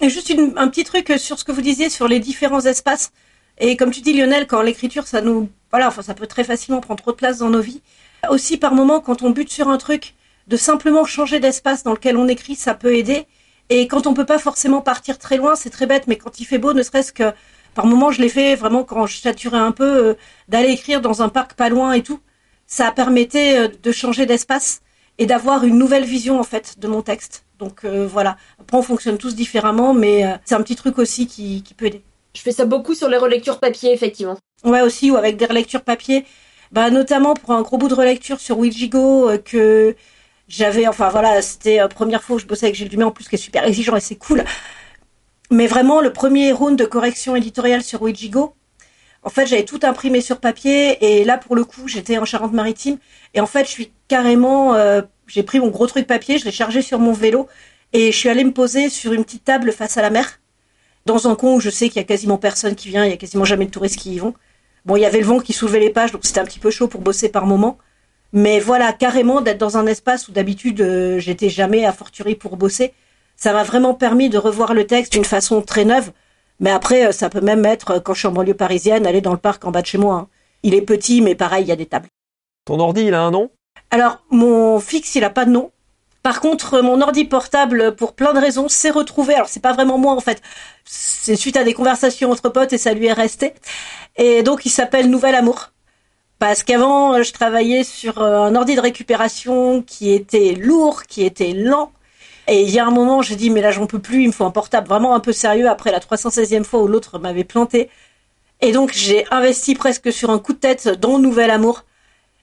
Et 0.00 0.10
juste 0.10 0.28
une- 0.30 0.52
un 0.56 0.68
petit 0.68 0.84
truc 0.84 1.12
sur 1.18 1.38
ce 1.38 1.44
que 1.44 1.52
vous 1.52 1.62
disiez 1.62 1.88
sur 1.90 2.08
les 2.08 2.18
différents 2.20 2.60
espaces. 2.60 3.10
Et 3.58 3.76
comme 3.76 3.90
tu 3.90 4.00
dis 4.00 4.12
Lionel, 4.12 4.46
quand 4.46 4.60
l'écriture, 4.62 5.06
ça 5.06 5.20
nous, 5.20 5.48
voilà, 5.70 5.88
enfin, 5.88 6.02
ça 6.02 6.14
peut 6.14 6.26
très 6.26 6.44
facilement 6.44 6.80
prendre 6.80 7.00
trop 7.02 7.12
de 7.12 7.16
place 7.16 7.38
dans 7.38 7.48
nos 7.50 7.60
vies. 7.60 7.80
Aussi, 8.28 8.56
par 8.58 8.74
moment, 8.74 9.00
quand 9.00 9.22
on 9.22 9.30
bute 9.30 9.50
sur 9.52 9.68
un 9.68 9.78
truc, 9.78 10.14
de 10.46 10.56
simplement 10.56 11.04
changer 11.04 11.40
d'espace 11.40 11.82
dans 11.82 11.92
lequel 11.92 12.16
on 12.16 12.28
écrit, 12.28 12.54
ça 12.54 12.74
peut 12.74 12.94
aider. 12.94 13.26
Et 13.70 13.88
quand 13.88 14.06
on 14.06 14.14
peut 14.14 14.26
pas 14.26 14.38
forcément 14.38 14.80
partir 14.80 15.18
très 15.18 15.36
loin, 15.36 15.54
c'est 15.54 15.70
très 15.70 15.86
bête, 15.86 16.06
mais 16.06 16.16
quand 16.16 16.38
il 16.40 16.44
fait 16.44 16.58
beau, 16.58 16.72
ne 16.72 16.82
serait-ce 16.82 17.12
que, 17.12 17.32
par 17.74 17.86
moment, 17.86 18.10
je 18.10 18.20
l'ai 18.20 18.28
fait 18.28 18.54
vraiment 18.56 18.84
quand 18.84 19.06
je 19.06 19.16
saturais 19.16 19.58
un 19.58 19.72
peu, 19.72 20.08
euh, 20.08 20.14
d'aller 20.48 20.70
écrire 20.70 21.00
dans 21.00 21.22
un 21.22 21.28
parc 21.28 21.54
pas 21.54 21.68
loin 21.68 21.92
et 21.92 22.02
tout. 22.02 22.20
Ça 22.66 22.92
permettait 22.92 23.58
euh, 23.58 23.68
de 23.82 23.92
changer 23.92 24.26
d'espace 24.26 24.80
et 25.18 25.26
d'avoir 25.26 25.64
une 25.64 25.78
nouvelle 25.78 26.04
vision, 26.04 26.38
en 26.38 26.44
fait, 26.44 26.78
de 26.78 26.88
mon 26.88 27.02
texte. 27.02 27.44
Donc, 27.58 27.84
euh, 27.84 28.06
voilà. 28.06 28.36
Après, 28.60 28.76
on 28.76 28.82
fonctionne 28.82 29.16
tous 29.16 29.34
différemment, 29.34 29.94
mais 29.94 30.26
euh, 30.26 30.36
c'est 30.44 30.54
un 30.54 30.62
petit 30.62 30.76
truc 30.76 30.98
aussi 30.98 31.26
qui, 31.26 31.62
qui 31.62 31.74
peut 31.74 31.86
aider. 31.86 32.02
Je 32.34 32.42
fais 32.42 32.52
ça 32.52 32.64
beaucoup 32.64 32.94
sur 32.94 33.08
les 33.08 33.16
relectures 33.16 33.60
papier, 33.60 33.92
effectivement. 33.92 34.36
Ouais, 34.64 34.80
aussi, 34.80 35.10
ou 35.10 35.16
avec 35.16 35.36
des 35.36 35.46
relectures 35.46 35.82
papier. 35.82 36.24
Bah, 36.72 36.90
notamment 36.90 37.34
pour 37.34 37.52
un 37.52 37.62
gros 37.62 37.78
bout 37.78 37.88
de 37.88 37.94
relecture 37.94 38.40
sur 38.40 38.58
Ouijigo 38.58 39.30
euh, 39.30 39.38
que 39.38 39.94
j'avais, 40.48 40.86
enfin 40.86 41.08
voilà, 41.08 41.42
c'était 41.42 41.76
la 41.76 41.88
première 41.88 42.22
fois 42.22 42.36
où 42.36 42.38
je 42.38 42.46
bossais 42.46 42.66
avec 42.66 42.76
Gilles 42.76 42.88
Dumais, 42.88 43.04
en 43.04 43.10
plus, 43.10 43.28
qui 43.28 43.36
est 43.36 43.38
super 43.38 43.64
exigeant 43.64 43.96
et 43.96 44.00
c'est 44.00 44.16
cool. 44.16 44.44
Mais 45.50 45.66
vraiment, 45.66 46.00
le 46.00 46.12
premier 46.12 46.52
round 46.52 46.78
de 46.78 46.84
correction 46.84 47.36
éditoriale 47.36 47.82
sur 47.82 48.02
Ouijigo, 48.02 48.54
en 49.22 49.30
fait, 49.30 49.46
j'avais 49.46 49.64
tout 49.64 49.80
imprimé 49.82 50.20
sur 50.20 50.38
papier 50.38 50.98
et 51.04 51.24
là, 51.24 51.38
pour 51.38 51.56
le 51.56 51.64
coup, 51.64 51.88
j'étais 51.88 52.18
en 52.18 52.24
Charente-Maritime 52.24 52.98
et 53.32 53.40
en 53.40 53.46
fait, 53.46 53.64
je 53.64 53.70
suis 53.70 53.92
carrément, 54.08 54.74
euh, 54.74 55.00
j'ai 55.26 55.42
pris 55.42 55.60
mon 55.60 55.68
gros 55.68 55.86
truc 55.86 56.06
papier, 56.06 56.38
je 56.38 56.44
l'ai 56.44 56.52
chargé 56.52 56.82
sur 56.82 56.98
mon 56.98 57.12
vélo 57.12 57.48
et 57.94 58.12
je 58.12 58.16
suis 58.16 58.28
allée 58.28 58.44
me 58.44 58.52
poser 58.52 58.90
sur 58.90 59.12
une 59.12 59.24
petite 59.24 59.44
table 59.44 59.72
face 59.72 59.96
à 59.96 60.02
la 60.02 60.10
mer. 60.10 60.40
dans 61.06 61.28
un 61.28 61.34
coin 61.36 61.54
où 61.54 61.60
je 61.60 61.70
sais 61.70 61.88
qu'il 61.88 61.96
y 61.98 62.00
a 62.00 62.04
quasiment 62.04 62.38
personne 62.38 62.74
qui 62.74 62.88
vient, 62.88 63.04
il 63.04 63.10
y 63.10 63.14
a 63.14 63.16
quasiment 63.18 63.44
jamais 63.44 63.66
de 63.66 63.70
touristes 63.70 63.98
qui 63.98 64.14
y 64.14 64.18
vont. 64.18 64.34
Bon, 64.86 64.96
il 64.96 65.00
y 65.00 65.06
avait 65.06 65.20
le 65.20 65.26
vent 65.26 65.38
qui 65.38 65.52
soulevait 65.52 65.80
les 65.80 65.90
pages, 65.90 66.12
donc 66.12 66.24
c'était 66.24 66.40
un 66.40 66.44
petit 66.44 66.58
peu 66.58 66.70
chaud 66.70 66.88
pour 66.88 67.00
bosser 67.00 67.28
par 67.28 67.46
moment. 67.46 67.78
Mais 68.36 68.58
voilà, 68.58 68.92
carrément 68.92 69.40
d'être 69.40 69.58
dans 69.58 69.78
un 69.78 69.86
espace 69.86 70.26
où 70.26 70.32
d'habitude 70.32 70.80
euh, 70.80 71.20
j'étais 71.20 71.48
jamais 71.48 71.86
à 71.86 71.92
fortiori 71.92 72.34
pour 72.34 72.56
bosser, 72.56 72.92
ça 73.36 73.52
m'a 73.52 73.62
vraiment 73.62 73.94
permis 73.94 74.28
de 74.28 74.38
revoir 74.38 74.74
le 74.74 74.88
texte 74.88 75.12
d'une 75.12 75.24
façon 75.24 75.62
très 75.62 75.84
neuve. 75.84 76.10
Mais 76.58 76.70
après, 76.70 77.06
euh, 77.06 77.12
ça 77.12 77.30
peut 77.30 77.40
même 77.40 77.64
être, 77.64 77.92
euh, 77.92 78.00
quand 78.00 78.12
je 78.12 78.18
suis 78.18 78.28
en 78.28 78.32
banlieue 78.32 78.54
parisienne, 78.54 79.06
aller 79.06 79.20
dans 79.20 79.32
le 79.32 79.38
parc 79.38 79.64
en 79.64 79.70
bas 79.70 79.82
de 79.82 79.86
chez 79.86 79.98
moi. 79.98 80.14
hein. 80.16 80.28
Il 80.64 80.74
est 80.74 80.82
petit, 80.82 81.20
mais 81.20 81.36
pareil, 81.36 81.64
il 81.64 81.68
y 81.68 81.72
a 81.72 81.76
des 81.76 81.86
tables. 81.86 82.08
Ton 82.64 82.80
ordi, 82.80 83.02
il 83.02 83.14
a 83.14 83.22
un 83.22 83.30
nom? 83.30 83.50
Alors, 83.92 84.24
mon 84.30 84.80
fixe, 84.80 85.14
il 85.14 85.22
a 85.22 85.30
pas 85.30 85.44
de 85.44 85.50
nom. 85.50 85.70
Par 86.24 86.40
contre, 86.40 86.80
mon 86.80 87.02
ordi 87.02 87.26
portable, 87.26 87.94
pour 87.94 88.14
plein 88.14 88.32
de 88.32 88.40
raisons, 88.40 88.68
s'est 88.68 88.90
retrouvé. 88.90 89.34
Alors, 89.34 89.48
c'est 89.48 89.60
pas 89.60 89.74
vraiment 89.74 89.98
moi, 89.98 90.12
en 90.12 90.20
fait. 90.20 90.42
C'est 90.84 91.36
suite 91.36 91.56
à 91.56 91.62
des 91.62 91.74
conversations 91.74 92.32
entre 92.32 92.48
potes 92.48 92.72
et 92.72 92.78
ça 92.78 92.94
lui 92.94 93.06
est 93.06 93.12
resté. 93.12 93.54
Et 94.16 94.42
donc, 94.42 94.64
il 94.66 94.70
s'appelle 94.70 95.08
Nouvel 95.08 95.36
Amour. 95.36 95.73
Parce 96.46 96.62
qu'avant, 96.62 97.22
je 97.22 97.32
travaillais 97.32 97.84
sur 97.84 98.20
euh, 98.20 98.42
un 98.42 98.54
ordi 98.54 98.76
de 98.76 98.80
récupération 98.82 99.80
qui 99.80 100.12
était 100.12 100.52
lourd, 100.52 101.04
qui 101.04 101.24
était 101.24 101.54
lent. 101.54 101.90
Et 102.48 102.60
il 102.64 102.68
y 102.68 102.78
a 102.78 102.86
un 102.86 102.90
moment, 102.90 103.22
j'ai 103.22 103.34
dit, 103.34 103.48
mais 103.48 103.62
là, 103.62 103.70
j'en 103.70 103.86
peux 103.86 103.98
plus, 103.98 104.24
il 104.24 104.26
me 104.26 104.32
faut 104.32 104.44
un 104.44 104.50
portable 104.50 104.86
vraiment 104.86 105.14
un 105.14 105.20
peu 105.20 105.32
sérieux 105.32 105.70
après 105.70 105.90
la 105.90 106.00
316e 106.00 106.64
fois 106.64 106.82
où 106.82 106.86
l'autre 106.86 107.18
m'avait 107.18 107.44
planté. 107.44 107.88
Et 108.60 108.72
donc, 108.72 108.92
j'ai 108.92 109.24
investi 109.30 109.74
presque 109.74 110.12
sur 110.12 110.28
un 110.28 110.38
coup 110.38 110.52
de 110.52 110.58
tête 110.58 110.86
dans 110.86 111.18
Nouvel 111.18 111.50
Amour. 111.50 111.86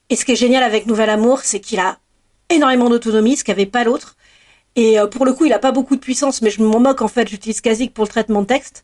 Et 0.09 0.15
ce 0.15 0.25
qui 0.25 0.31
est 0.31 0.35
génial 0.35 0.63
avec 0.63 0.87
Nouvel 0.87 1.11
Amour, 1.11 1.41
c'est 1.43 1.59
qu'il 1.59 1.79
a 1.79 1.99
énormément 2.49 2.89
d'autonomie, 2.89 3.37
ce 3.37 3.43
qu'avait 3.43 3.67
pas 3.67 3.83
l'autre. 3.83 4.15
Et 4.75 4.99
euh, 4.99 5.05
pour 5.05 5.25
le 5.25 5.33
coup, 5.33 5.45
il 5.45 5.53
a 5.53 5.59
pas 5.59 5.71
beaucoup 5.71 5.95
de 5.95 6.01
puissance, 6.01 6.41
mais 6.41 6.49
je 6.49 6.63
m'en 6.63 6.79
moque 6.79 7.03
en 7.03 7.07
fait. 7.07 7.27
J'utilise 7.27 7.61
Kazik 7.61 7.93
pour 7.93 8.05
le 8.05 8.09
traitement 8.09 8.41
de 8.41 8.47
texte 8.47 8.83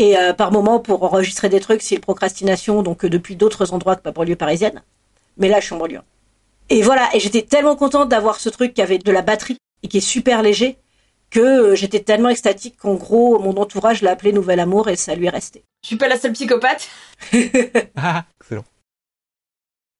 et 0.00 0.16
euh, 0.16 0.32
par 0.32 0.50
moment 0.50 0.80
pour 0.80 1.02
enregistrer 1.02 1.50
des 1.50 1.60
trucs 1.60 1.82
si 1.82 1.94
le 1.94 2.00
procrastination, 2.00 2.82
donc 2.82 3.04
euh, 3.04 3.10
depuis 3.10 3.36
d'autres 3.36 3.74
endroits 3.74 3.96
que 3.96 4.02
ma 4.04 4.12
banlieue 4.12 4.34
parisienne. 4.34 4.82
Mais 5.36 5.48
là, 5.48 5.60
je 5.60 5.66
suis 5.66 5.74
en 5.74 5.78
banlieue. 5.78 6.00
Et 6.70 6.80
voilà, 6.80 7.08
et 7.14 7.20
j'étais 7.20 7.42
tellement 7.42 7.76
contente 7.76 8.08
d'avoir 8.08 8.40
ce 8.40 8.48
truc 8.48 8.72
qui 8.72 8.80
avait 8.80 8.98
de 8.98 9.12
la 9.12 9.20
batterie 9.20 9.58
et 9.82 9.88
qui 9.88 9.98
est 9.98 10.00
super 10.00 10.40
léger 10.40 10.78
que 11.28 11.40
euh, 11.40 11.74
j'étais 11.74 12.00
tellement 12.00 12.30
extatique 12.30 12.78
qu'en 12.78 12.94
gros, 12.94 13.38
mon 13.38 13.56
entourage 13.58 14.00
l'a 14.00 14.12
appelé 14.12 14.32
Nouvel 14.32 14.58
Amour 14.58 14.88
et 14.88 14.96
ça 14.96 15.14
lui 15.14 15.26
est 15.26 15.30
resté. 15.30 15.64
Je 15.82 15.88
suis 15.88 15.96
pas 15.96 16.08
la 16.08 16.18
seule 16.18 16.32
psychopathe. 16.32 16.88
Ah, 17.96 18.24
excellent. 18.40 18.64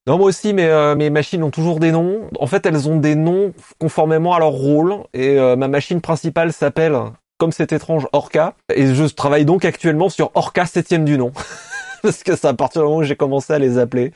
Non, 0.07 0.17
moi 0.17 0.29
aussi, 0.29 0.55
mes, 0.55 0.65
euh, 0.65 0.97
mes 0.97 1.11
machines 1.11 1.43
ont 1.43 1.51
toujours 1.51 1.79
des 1.79 1.93
noms. 1.93 2.31
En 2.39 2.47
fait, 2.47 2.65
elles 2.65 2.89
ont 2.89 2.97
des 2.97 3.15
noms 3.15 3.53
conformément 3.79 4.33
à 4.33 4.39
leur 4.39 4.51
rôle. 4.51 4.95
Et 5.13 5.39
euh, 5.39 5.57
ma 5.57 5.69
machine 5.69 6.01
principale 6.01 6.55
s'appelle, 6.55 6.99
comme 7.41 7.53
c'est 7.53 7.73
étrange, 7.73 8.07
Orca. 8.13 8.55
Et 8.73 8.95
je 8.95 9.05
travaille 9.07 9.47
donc 9.47 9.65
actuellement 9.65 10.11
sur 10.11 10.31
Orca 10.35 10.67
septième 10.67 11.07
du 11.07 11.17
nom. 11.17 11.33
parce 12.03 12.23
que 12.23 12.37
c'est 12.37 12.47
à 12.47 12.55
partir 12.55 12.83
du 12.83 12.87
moment 12.87 12.99
où 12.99 13.03
j'ai 13.03 13.17
commencé 13.17 13.53
à 13.53 13.59
les 13.59 13.79
appeler. 13.79 14.13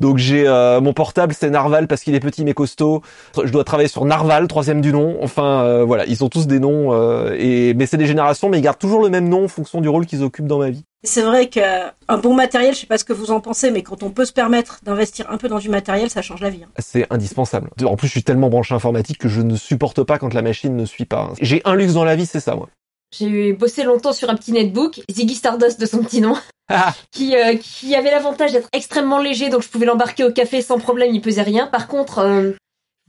Donc 0.00 0.16
j'ai 0.18 0.48
euh, 0.48 0.80
mon 0.80 0.92
portable, 0.92 1.34
c'est 1.38 1.50
Narval 1.50 1.86
parce 1.86 2.02
qu'il 2.02 2.14
est 2.14 2.20
petit 2.20 2.44
mais 2.44 2.54
costaud. 2.54 3.02
Je 3.44 3.50
dois 3.52 3.64
travailler 3.64 3.88
sur 3.88 4.04
Narval, 4.04 4.48
troisième 4.48 4.80
du 4.80 4.92
nom. 4.92 5.18
Enfin 5.22 5.62
euh, 5.62 5.84
voilà, 5.84 6.06
ils 6.06 6.24
ont 6.24 6.28
tous 6.28 6.46
des 6.46 6.58
noms. 6.58 6.92
euh, 6.92 7.36
et 7.38 7.74
mais 7.74 7.86
c'est 7.86 7.98
des 7.98 8.06
générations, 8.06 8.48
mais 8.48 8.58
ils 8.58 8.62
gardent 8.62 8.78
toujours 8.78 9.02
le 9.02 9.10
même 9.10 9.28
nom 9.28 9.44
en 9.44 9.48
fonction 9.48 9.80
du 9.80 9.88
rôle 9.88 10.06
qu'ils 10.06 10.22
occupent 10.22 10.46
dans 10.46 10.58
ma 10.58 10.70
vie. 10.70 10.84
C'est 11.02 11.22
vrai 11.22 11.48
qu'un 11.48 12.18
bon 12.22 12.34
matériel, 12.34 12.74
je 12.74 12.80
sais 12.80 12.86
pas 12.86 12.98
ce 12.98 13.04
que 13.04 13.14
vous 13.14 13.30
en 13.30 13.40
pensez, 13.40 13.70
mais 13.70 13.82
quand 13.82 14.02
on 14.02 14.10
peut 14.10 14.26
se 14.26 14.34
permettre 14.34 14.80
d'investir 14.82 15.30
un 15.30 15.38
peu 15.38 15.48
dans 15.48 15.58
du 15.58 15.70
matériel, 15.70 16.10
ça 16.10 16.20
change 16.20 16.40
la 16.42 16.50
vie. 16.50 16.62
hein. 16.62 16.70
C'est 16.78 17.06
indispensable. 17.10 17.70
En 17.84 17.96
plus, 17.96 18.08
je 18.08 18.12
suis 18.12 18.22
tellement 18.22 18.50
branché 18.50 18.74
informatique 18.74 19.16
que 19.18 19.28
je 19.28 19.40
ne 19.40 19.56
supporte 19.56 20.02
pas 20.02 20.18
quand 20.18 20.34
la 20.34 20.42
machine 20.42 20.76
ne 20.76 20.84
suit 20.84 21.06
pas. 21.06 21.30
J'ai 21.40 21.62
un 21.64 21.74
luxe 21.74 21.94
dans 21.94 22.04
la 22.04 22.16
vie, 22.16 22.26
c'est 22.26 22.40
ça, 22.40 22.54
moi. 22.54 22.68
J'ai 23.12 23.52
bossé 23.52 23.82
longtemps 23.82 24.12
sur 24.12 24.30
un 24.30 24.36
petit 24.36 24.52
netbook, 24.52 25.00
Ziggy 25.10 25.34
Stardust 25.34 25.80
de 25.80 25.86
son 25.86 25.98
petit 26.02 26.20
nom, 26.20 26.36
Ah, 26.68 26.94
qui, 27.10 27.36
euh, 27.36 27.56
qui 27.56 27.94
avait 27.94 28.10
l'avantage 28.10 28.52
d'être 28.52 28.68
extrêmement 28.72 29.18
léger, 29.18 29.48
donc 29.48 29.62
je 29.62 29.68
pouvais 29.68 29.86
l'embarquer 29.86 30.24
au 30.24 30.32
café 30.32 30.62
sans 30.62 30.78
problème, 30.78 31.14
il 31.14 31.20
pesait 31.20 31.42
rien. 31.42 31.66
Par 31.66 31.88
contre, 31.88 32.18
euh, 32.18 32.52
je 32.52 32.56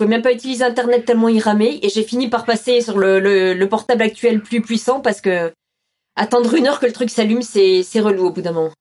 pouvais 0.05 0.09
même 0.09 0.23
pas 0.23 0.31
utiliser 0.31 0.63
Internet 0.63 1.05
tellement 1.05 1.29
il 1.29 1.39
ramait, 1.39 1.79
et 1.83 1.89
j'ai 1.89 2.03
fini 2.03 2.29
par 2.29 2.45
passer 2.45 2.81
sur 2.81 2.97
le, 2.97 3.19
le, 3.19 3.53
le 3.53 3.69
portable 3.69 4.01
actuel 4.01 4.41
plus 4.41 4.61
puissant 4.61 5.01
parce 5.01 5.21
que 5.21 5.51
attendre 6.15 6.53
une 6.55 6.67
heure 6.67 6.79
que 6.79 6.87
le 6.87 6.93
truc 6.93 7.09
s'allume, 7.09 7.41
c'est 7.43 7.83
relou 7.99 8.25
au 8.25 8.31
bout 8.31 8.41
d'un 8.41 8.51
moment. 8.53 8.73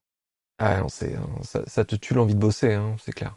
ah 0.59 0.81
non, 0.81 0.89
c'est 0.89 1.15
ça, 1.43 1.63
ça 1.67 1.85
te 1.85 1.97
tue 1.97 2.15
l'envie 2.15 2.35
de 2.35 2.41
bosser, 2.41 2.73
hein, 2.75 2.97
c'est 3.05 3.13
clair. 3.13 3.37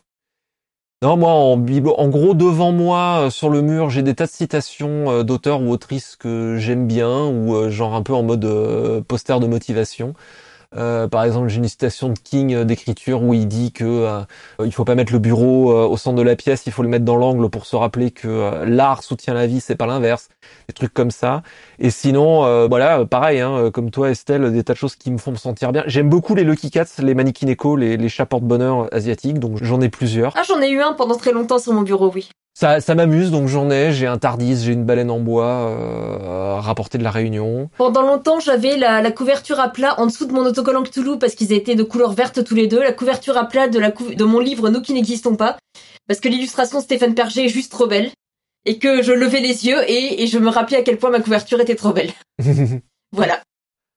Non, 1.04 1.18
moi, 1.18 1.32
en, 1.32 2.08
gros, 2.08 2.34
devant 2.34 2.72
moi, 2.72 3.26
euh, 3.26 3.30
sur 3.30 3.50
le 3.50 3.62
mur, 3.62 3.90
j'ai 3.90 4.04
des 4.04 4.16
tas 4.16 4.26
de 4.26 4.32
citations 4.32 5.12
euh, 5.12 5.24
d'auteurs 5.24 5.62
ou 5.62 5.70
autrices 5.70 6.16
que 6.16 6.56
j'aime 6.58 6.88
bien, 6.88 7.26
ou 7.26 7.56
euh, 7.56 7.70
genre 7.70 7.94
un 7.94 8.04
peu 8.04 8.14
en 8.14 8.24
mode 8.24 9.04
poster 9.06 9.38
de 9.42 9.48
motivation. 9.48 10.14
Euh, 10.76 11.08
par 11.08 11.24
exemple, 11.24 11.50
j'ai 11.50 11.58
une 11.58 11.68
citation 11.68 12.10
de 12.10 12.18
King 12.18 12.54
euh, 12.54 12.64
d'écriture 12.64 13.22
où 13.22 13.34
il 13.34 13.48
dit 13.48 13.72
que 13.72 13.84
euh, 13.84 14.22
il 14.64 14.72
faut 14.72 14.86
pas 14.86 14.96
mettre 14.96 15.14
le 15.14 15.20
bureau 15.20 15.72
euh, 15.72 15.86
au 15.86 15.98
centre 15.98 16.18
de 16.18 16.22
la 16.22 16.36
pièce, 16.36 16.64
il 16.66 16.72
faut 16.72 16.84
le 16.84 16.90
mettre 16.90 17.06
dans 17.06 17.16
l'angle 17.16 17.50
pour 17.50 17.66
se 17.66 17.76
rappeler 17.76 18.12
que 18.12 18.28
euh, 18.28 18.66
l'art 18.66 19.04
soutient 19.04 19.34
la 19.34 19.48
vie, 19.48 19.62
c'est 19.62 19.76
pas 19.76 19.86
l'inverse. 19.86 20.30
Des 20.68 20.74
trucs 20.74 20.94
comme 20.94 21.12
ça. 21.12 21.42
Et 21.80 21.90
sinon, 21.90 22.68
voilà, 22.68 23.06
pareil, 23.06 23.40
hein, 23.40 23.70
comme 23.74 23.92
toi 23.92 24.10
Estelle, 24.10 24.52
des 24.52 24.64
tas 24.64 24.74
de 24.74 24.78
choses 24.78 24.96
qui 24.96 25.12
me 25.12 25.18
font 25.18 25.32
me 25.32 25.38
sentir 25.38 25.72
bien. 25.72 25.84
J'aime 25.88 26.10
beaucoup 26.10 26.36
les 26.36 26.44
Lucky 26.44 26.70
Cats, 26.70 26.86
les 27.00 27.14
Mannequin 27.14 27.48
Echo, 27.48 27.76
les, 27.76 27.98
les 27.98 28.10
chats 28.10 28.26
porte-bonheur 28.26 28.88
asiatiques, 28.94 29.40
donc 29.40 29.58
j'en 29.62 29.82
ai 29.82 29.90
plusieurs. 29.90 30.34
Ah, 30.38 30.44
j'en 30.48 30.62
ai 30.62 30.70
eu 30.70 30.82
un 30.82 30.94
pendant 30.94 31.16
très 31.16 31.32
longtemps 31.32 31.60
sur 31.60 31.74
mon 31.74 31.82
bureau, 31.82 32.12
oui. 32.14 32.30
Ça, 32.56 32.80
ça 32.82 32.94
m'amuse, 32.94 33.32
donc 33.32 33.48
j'en 33.48 33.72
ai. 33.72 33.92
J'ai 33.92 34.06
un 34.06 34.18
Tardis, 34.20 34.64
j'ai 34.64 34.74
une 34.74 34.86
baleine 34.86 35.10
en 35.10 35.20
bois 35.20 35.46
euh, 35.72 36.56
rapportée 36.60 36.98
de 37.00 37.04
la 37.04 37.10
Réunion. 37.12 37.70
Pendant 37.78 38.04
longtemps, 38.04 38.40
j'avais 38.40 38.78
la, 38.78 39.02
la 39.02 39.12
couverture 39.12 39.60
à 39.60 39.70
plat 39.70 40.00
en 40.00 40.06
dessous 40.06 40.26
de 40.28 40.34
mon 40.34 40.46
autocollant 40.46 40.84
Cthulhu 40.84 41.18
parce 41.18 41.34
qu'ils 41.34 41.52
étaient 41.52 41.76
de 41.76 41.84
couleur 41.84 42.14
verte 42.14 42.44
tous 42.44 42.54
les 42.54 42.68
deux. 42.68 42.80
La 42.82 42.94
couverture 42.94 43.38
à 43.38 43.46
plat 43.48 43.68
de, 43.68 43.80
la 43.80 43.90
cou- 43.92 44.14
de 44.14 44.24
mon 44.24 44.40
livre 44.40 44.70
Nous 44.70 44.82
qui 44.82 44.94
n'existons 44.94 45.36
pas. 45.36 45.58
Parce 46.08 46.20
que 46.20 46.28
l'illustration 46.30 46.80
Stéphane 46.80 47.16
Perger 47.16 47.46
est 47.46 47.50
juste 47.50 47.72
trop 47.72 47.88
belle. 47.88 48.12
Et 48.66 48.78
que 48.78 49.02
je 49.02 49.12
levais 49.12 49.42
les 49.42 49.66
yeux 49.66 49.82
et, 49.90 50.24
et 50.24 50.28
je 50.28 50.38
me 50.38 50.50
rappelais 50.50 50.78
à 50.78 50.84
quel 50.84 50.98
point 50.98 51.10
ma 51.10 51.20
couverture 51.22 51.60
était 51.60 51.76
trop 51.76 51.92
belle. 51.92 52.12
Voilà. 53.16 53.42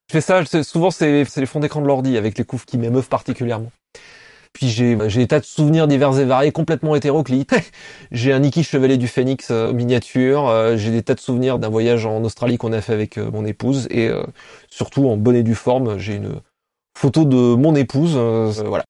Je 0.08 0.12
fais 0.12 0.20
ça, 0.20 0.44
souvent 0.62 0.90
c'est 0.90 1.24
c'est 1.24 1.40
les 1.40 1.46
fonds 1.46 1.58
d'écran 1.60 1.80
de 1.80 1.86
l'ordi 1.86 2.16
avec 2.16 2.36
les 2.38 2.44
couves 2.44 2.64
qui 2.64 2.76
m'émeuvent 2.78 3.08
particulièrement. 3.08 3.70
Puis 4.56 4.70
j'ai 4.70 4.96
j'ai 5.10 5.20
des 5.20 5.26
tas 5.26 5.40
de 5.40 5.44
souvenirs 5.44 5.86
divers 5.86 6.18
et 6.18 6.24
variés 6.24 6.50
complètement 6.50 6.96
hétéroclites. 6.96 7.54
j'ai 8.10 8.32
un 8.32 8.38
Niki 8.38 8.64
Chevalier 8.64 8.96
du 8.96 9.06
Phénix 9.06 9.50
euh, 9.50 9.70
miniature, 9.70 10.48
euh, 10.48 10.78
j'ai 10.78 10.90
des 10.90 11.02
tas 11.02 11.14
de 11.14 11.20
souvenirs 11.20 11.58
d'un 11.58 11.68
voyage 11.68 12.06
en 12.06 12.24
Australie 12.24 12.56
qu'on 12.56 12.72
a 12.72 12.80
fait 12.80 12.94
avec 12.94 13.18
euh, 13.18 13.30
mon 13.30 13.44
épouse 13.44 13.86
et 13.90 14.08
euh, 14.08 14.24
surtout 14.70 15.10
en 15.10 15.18
bonne 15.18 15.36
et 15.36 15.42
due 15.42 15.54
forme, 15.54 15.98
j'ai 15.98 16.14
une 16.14 16.40
photo 16.96 17.26
de 17.26 17.36
mon 17.36 17.74
épouse 17.74 18.16
voilà. 18.16 18.84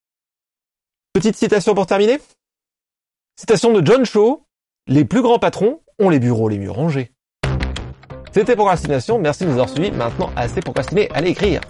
Petite 1.12 1.34
citation 1.34 1.74
pour 1.74 1.86
terminer. 1.86 2.20
Citation 3.34 3.72
de 3.72 3.84
John 3.84 4.04
Shaw, 4.04 4.46
les 4.86 5.04
plus 5.04 5.20
grands 5.20 5.40
patrons 5.40 5.80
ont 5.98 6.10
les 6.10 6.20
bureaux 6.20 6.48
les 6.48 6.60
mieux 6.60 6.70
rangés. 6.70 7.10
C'était 8.30 8.54
Procrastination, 8.54 9.18
merci 9.18 9.42
de 9.42 9.48
nous 9.48 9.54
avoir 9.54 9.68
suivis. 9.68 9.90
Maintenant, 9.90 10.30
assez 10.36 10.60
procrastiné, 10.60 11.08
allez 11.12 11.30
écrire. 11.30 11.60